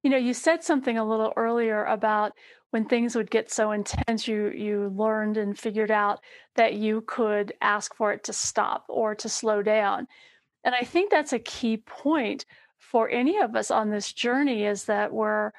you 0.03 0.11
know 0.11 0.17
you 0.17 0.35
said 0.35 0.63
something 0.63 0.99
a 0.99 1.09
little 1.09 1.33
earlier 1.37 1.85
about 1.85 2.33
when 2.71 2.85
things 2.85 3.15
would 3.17 3.31
get 3.31 3.51
so 3.51 3.73
intense 3.73 4.29
you 4.29 4.49
you 4.51 4.93
learned 4.95 5.37
and 5.37 5.59
figured 5.59 5.91
out 5.91 6.21
that 6.57 6.75
you 6.75 7.03
could 7.07 7.53
ask 7.61 7.95
for 7.95 8.13
it 8.13 8.25
to 8.25 8.33
stop 8.33 8.85
or 8.89 9.15
to 9.15 9.29
slow 9.29 9.63
down. 9.63 10.07
And 10.65 10.75
i 10.75 10.83
think 10.83 11.11
that's 11.11 11.33
a 11.33 11.39
key 11.39 11.79
point 11.79 12.45
for 12.79 13.09
any 13.09 13.39
of 13.39 13.57
us 13.57 13.71
on 13.71 13.91
this 13.91 14.13
journey 14.13 14.65
is 14.65 14.85
that 14.85 15.13
we're 15.13 15.53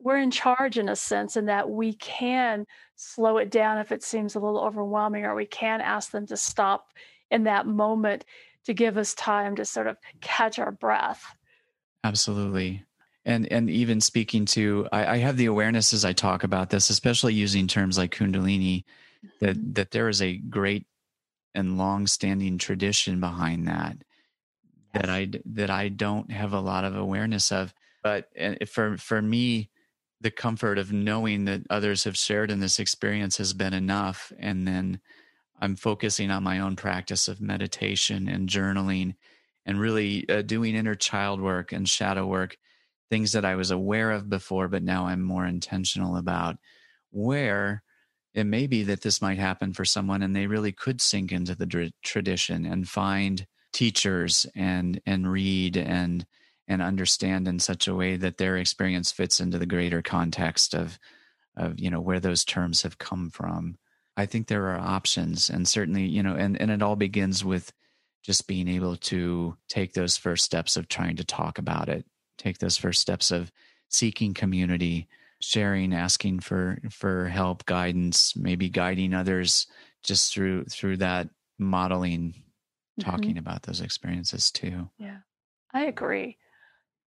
we're 0.00 0.18
in 0.18 0.30
charge 0.30 0.78
in 0.78 0.88
a 0.88 0.96
sense 0.96 1.36
in 1.36 1.46
that 1.46 1.70
we 1.70 1.94
can 1.94 2.66
slow 2.96 3.38
it 3.38 3.50
down 3.50 3.78
if 3.78 3.92
it 3.92 4.02
seems 4.02 4.34
a 4.34 4.40
little 4.40 4.60
overwhelming 4.60 5.24
or 5.24 5.34
we 5.34 5.46
can 5.46 5.80
ask 5.80 6.10
them 6.10 6.26
to 6.26 6.36
stop 6.36 6.88
in 7.30 7.44
that 7.44 7.66
moment 7.66 8.24
to 8.64 8.74
give 8.74 8.96
us 8.96 9.14
time 9.14 9.56
to 9.56 9.64
sort 9.64 9.86
of 9.86 9.96
catch 10.20 10.58
our 10.58 10.72
breath. 10.72 11.24
Absolutely 12.04 12.84
and 13.24 13.50
and 13.52 13.70
even 13.70 14.00
speaking 14.00 14.44
to 14.44 14.88
I, 14.92 15.14
I, 15.14 15.16
have 15.18 15.36
the 15.36 15.46
awareness 15.46 15.92
as 15.92 16.04
i 16.04 16.12
talk 16.12 16.44
about 16.44 16.70
this 16.70 16.90
especially 16.90 17.34
using 17.34 17.66
terms 17.66 17.98
like 17.98 18.14
kundalini 18.14 18.84
that 19.40 19.56
mm-hmm. 19.56 19.72
that 19.72 19.90
there 19.90 20.08
is 20.08 20.20
a 20.22 20.36
great 20.36 20.86
and 21.54 21.78
long 21.78 22.06
standing 22.06 22.58
tradition 22.58 23.20
behind 23.20 23.68
that 23.68 23.96
yes. 24.94 25.02
that 25.02 25.10
i 25.10 25.28
that 25.46 25.70
i 25.70 25.88
don't 25.88 26.30
have 26.30 26.52
a 26.52 26.60
lot 26.60 26.84
of 26.84 26.96
awareness 26.96 27.52
of 27.52 27.74
but 28.02 28.28
for 28.68 28.96
for 28.96 29.22
me 29.22 29.70
the 30.20 30.30
comfort 30.30 30.78
of 30.78 30.92
knowing 30.92 31.44
that 31.46 31.62
others 31.68 32.04
have 32.04 32.16
shared 32.16 32.50
in 32.50 32.60
this 32.60 32.78
experience 32.78 33.36
has 33.36 33.52
been 33.52 33.74
enough 33.74 34.32
and 34.38 34.66
then 34.66 35.00
i'm 35.60 35.76
focusing 35.76 36.30
on 36.30 36.42
my 36.42 36.58
own 36.58 36.74
practice 36.74 37.28
of 37.28 37.40
meditation 37.40 38.28
and 38.28 38.48
journaling 38.48 39.14
and 39.64 39.78
really 39.78 40.28
uh, 40.28 40.42
doing 40.42 40.74
inner 40.74 40.96
child 40.96 41.40
work 41.40 41.70
and 41.70 41.88
shadow 41.88 42.26
work 42.26 42.56
things 43.12 43.32
that 43.32 43.44
I 43.44 43.56
was 43.56 43.70
aware 43.70 44.10
of 44.10 44.30
before, 44.30 44.68
but 44.68 44.82
now 44.82 45.04
I'm 45.04 45.20
more 45.20 45.44
intentional 45.44 46.16
about 46.16 46.56
where 47.10 47.82
it 48.32 48.44
may 48.44 48.66
be 48.66 48.84
that 48.84 49.02
this 49.02 49.20
might 49.20 49.36
happen 49.36 49.74
for 49.74 49.84
someone 49.84 50.22
and 50.22 50.34
they 50.34 50.46
really 50.46 50.72
could 50.72 50.98
sink 50.98 51.30
into 51.30 51.54
the 51.54 51.92
tradition 52.02 52.64
and 52.64 52.88
find 52.88 53.46
teachers 53.70 54.46
and 54.56 54.98
and 55.04 55.30
read 55.30 55.76
and 55.76 56.24
and 56.66 56.80
understand 56.80 57.46
in 57.46 57.58
such 57.58 57.86
a 57.86 57.94
way 57.94 58.16
that 58.16 58.38
their 58.38 58.56
experience 58.56 59.12
fits 59.12 59.40
into 59.40 59.58
the 59.58 59.66
greater 59.66 60.00
context 60.00 60.74
of 60.74 60.98
of 61.54 61.78
you 61.78 61.90
know 61.90 62.00
where 62.00 62.20
those 62.20 62.46
terms 62.46 62.80
have 62.80 62.96
come 62.96 63.28
from. 63.28 63.76
I 64.16 64.24
think 64.24 64.46
there 64.46 64.68
are 64.70 64.80
options 64.80 65.50
and 65.50 65.68
certainly 65.68 66.06
you 66.06 66.22
know 66.22 66.34
and 66.34 66.58
and 66.58 66.70
it 66.70 66.80
all 66.80 66.96
begins 66.96 67.44
with 67.44 67.74
just 68.22 68.48
being 68.48 68.68
able 68.68 68.96
to 68.96 69.54
take 69.68 69.92
those 69.92 70.16
first 70.16 70.46
steps 70.46 70.78
of 70.78 70.88
trying 70.88 71.16
to 71.16 71.24
talk 71.24 71.58
about 71.58 71.90
it 71.90 72.06
take 72.42 72.58
those 72.58 72.76
first 72.76 73.00
steps 73.00 73.30
of 73.30 73.52
seeking 73.88 74.34
community 74.34 75.08
sharing 75.40 75.92
asking 75.92 76.40
for 76.40 76.78
for 76.90 77.26
help 77.26 77.64
guidance 77.66 78.36
maybe 78.36 78.68
guiding 78.68 79.12
others 79.12 79.66
just 80.02 80.32
through 80.32 80.64
through 80.64 80.96
that 80.96 81.28
modeling 81.58 82.32
mm-hmm. 83.00 83.10
talking 83.10 83.38
about 83.38 83.62
those 83.62 83.80
experiences 83.80 84.50
too. 84.50 84.88
Yeah. 84.98 85.18
I 85.72 85.86
agree. 85.86 86.38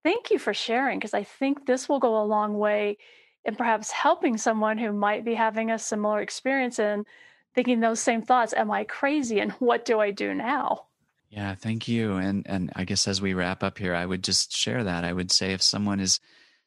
Thank 0.03 0.31
you 0.31 0.37
for 0.37 0.53
sharing 0.53 0.99
because 0.99 1.15
i 1.15 1.23
think 1.23 1.65
this 1.65 1.89
will 1.89 1.99
go 1.99 2.21
a 2.21 2.23
long 2.23 2.59
way 2.59 2.97
in 3.43 3.55
perhaps 3.55 3.89
helping 3.91 4.37
someone 4.37 4.77
who 4.77 4.93
might 4.93 5.25
be 5.25 5.33
having 5.33 5.71
a 5.71 5.79
similar 5.79 6.21
experience 6.21 6.79
and 6.79 7.07
thinking 7.55 7.79
those 7.79 7.99
same 7.99 8.21
thoughts 8.21 8.53
am 8.53 8.69
i 8.69 8.83
crazy 8.83 9.39
and 9.39 9.51
what 9.53 9.83
do 9.83 9.99
i 9.99 10.11
do 10.11 10.35
now 10.35 10.85
yeah, 11.29 11.55
thank 11.55 11.87
you. 11.87 12.15
And 12.15 12.45
and 12.47 12.71
I 12.75 12.83
guess 12.83 13.07
as 13.07 13.21
we 13.21 13.33
wrap 13.33 13.63
up 13.63 13.77
here, 13.77 13.95
I 13.95 14.05
would 14.05 14.23
just 14.23 14.55
share 14.55 14.83
that. 14.83 15.03
I 15.03 15.13
would 15.13 15.31
say 15.31 15.53
if 15.53 15.61
someone 15.61 15.99
is 15.99 16.19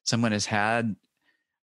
someone 0.04 0.32
has 0.32 0.46
had 0.46 0.96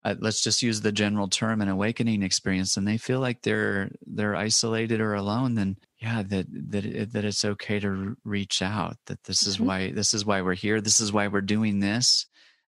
uh, 0.04 0.14
let's 0.20 0.42
just 0.42 0.62
use 0.62 0.80
the 0.80 0.92
general 0.92 1.28
term 1.28 1.62
an 1.62 1.68
awakening 1.68 2.22
experience 2.22 2.76
and 2.76 2.86
they 2.86 2.98
feel 2.98 3.20
like 3.20 3.40
they're 3.42 3.90
they're 4.06 4.36
isolated 4.36 5.00
or 5.00 5.14
alone 5.14 5.54
then 5.54 5.76
yeah 5.98 6.22
that 6.22 6.46
that 6.50 6.84
it, 6.84 7.12
that 7.12 7.24
it's 7.24 7.44
okay 7.44 7.80
to 7.80 8.16
reach 8.24 8.60
out 8.60 8.96
that 9.06 9.22
this 9.24 9.46
is 9.46 9.56
mm-hmm. 9.56 9.66
why 9.66 9.92
this 9.92 10.12
is 10.12 10.24
why 10.26 10.42
we're 10.42 10.54
here 10.54 10.80
this 10.80 11.00
is 11.00 11.12
why 11.12 11.26
we're 11.26 11.40
doing 11.40 11.80
this 11.80 12.26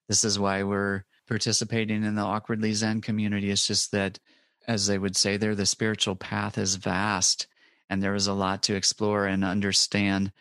this 0.09 0.25
is 0.25 0.39
why 0.39 0.63
we're 0.63 1.05
participating 1.29 2.05
in 2.05 2.15
the 2.15 2.23
awkwardly 2.23 2.73
zen 2.73 3.01
community 3.01 3.51
it's 3.51 3.67
just 3.67 3.93
that 3.93 4.19
as 4.67 4.87
they 4.87 4.99
would 4.99 5.17
say 5.17 5.37
there 5.37 5.55
the 5.55 5.67
spiritual 5.67 6.17
path 6.17 6.57
is 6.57 6.77
vast 6.77 7.47
and 7.91 8.03
there 8.03 8.13
was 8.13 8.27
a 8.27 8.33
lot 8.33 8.63
to 8.65 8.75
explore 8.75 9.27
and 9.27 9.45
understand 9.45 10.33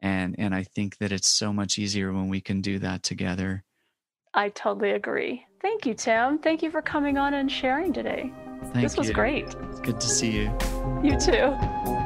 and 0.00 0.34
and 0.38 0.54
i 0.54 0.62
think 0.62 0.96
that 0.98 1.12
it's 1.12 1.28
so 1.28 1.52
much 1.52 1.78
easier 1.78 2.12
when 2.12 2.28
we 2.28 2.40
can 2.40 2.60
do 2.60 2.78
that 2.78 3.02
together. 3.02 3.64
I 4.34 4.50
totally 4.50 4.90
agree. 4.90 5.44
Thank 5.60 5.86
you 5.86 5.94
tim 5.94 6.38
thank 6.38 6.62
you 6.62 6.70
for 6.70 6.82
coming 6.82 7.18
on 7.18 7.34
and 7.34 7.50
sharing 7.50 7.92
today. 7.92 8.32
Thank 8.62 8.82
this 8.82 8.96
was 8.96 9.10
great. 9.10 9.54
It's 9.70 9.80
good 9.80 10.00
to 10.00 10.08
see 10.08 10.30
you. 10.30 10.52
You 11.02 11.18
too 11.18 11.96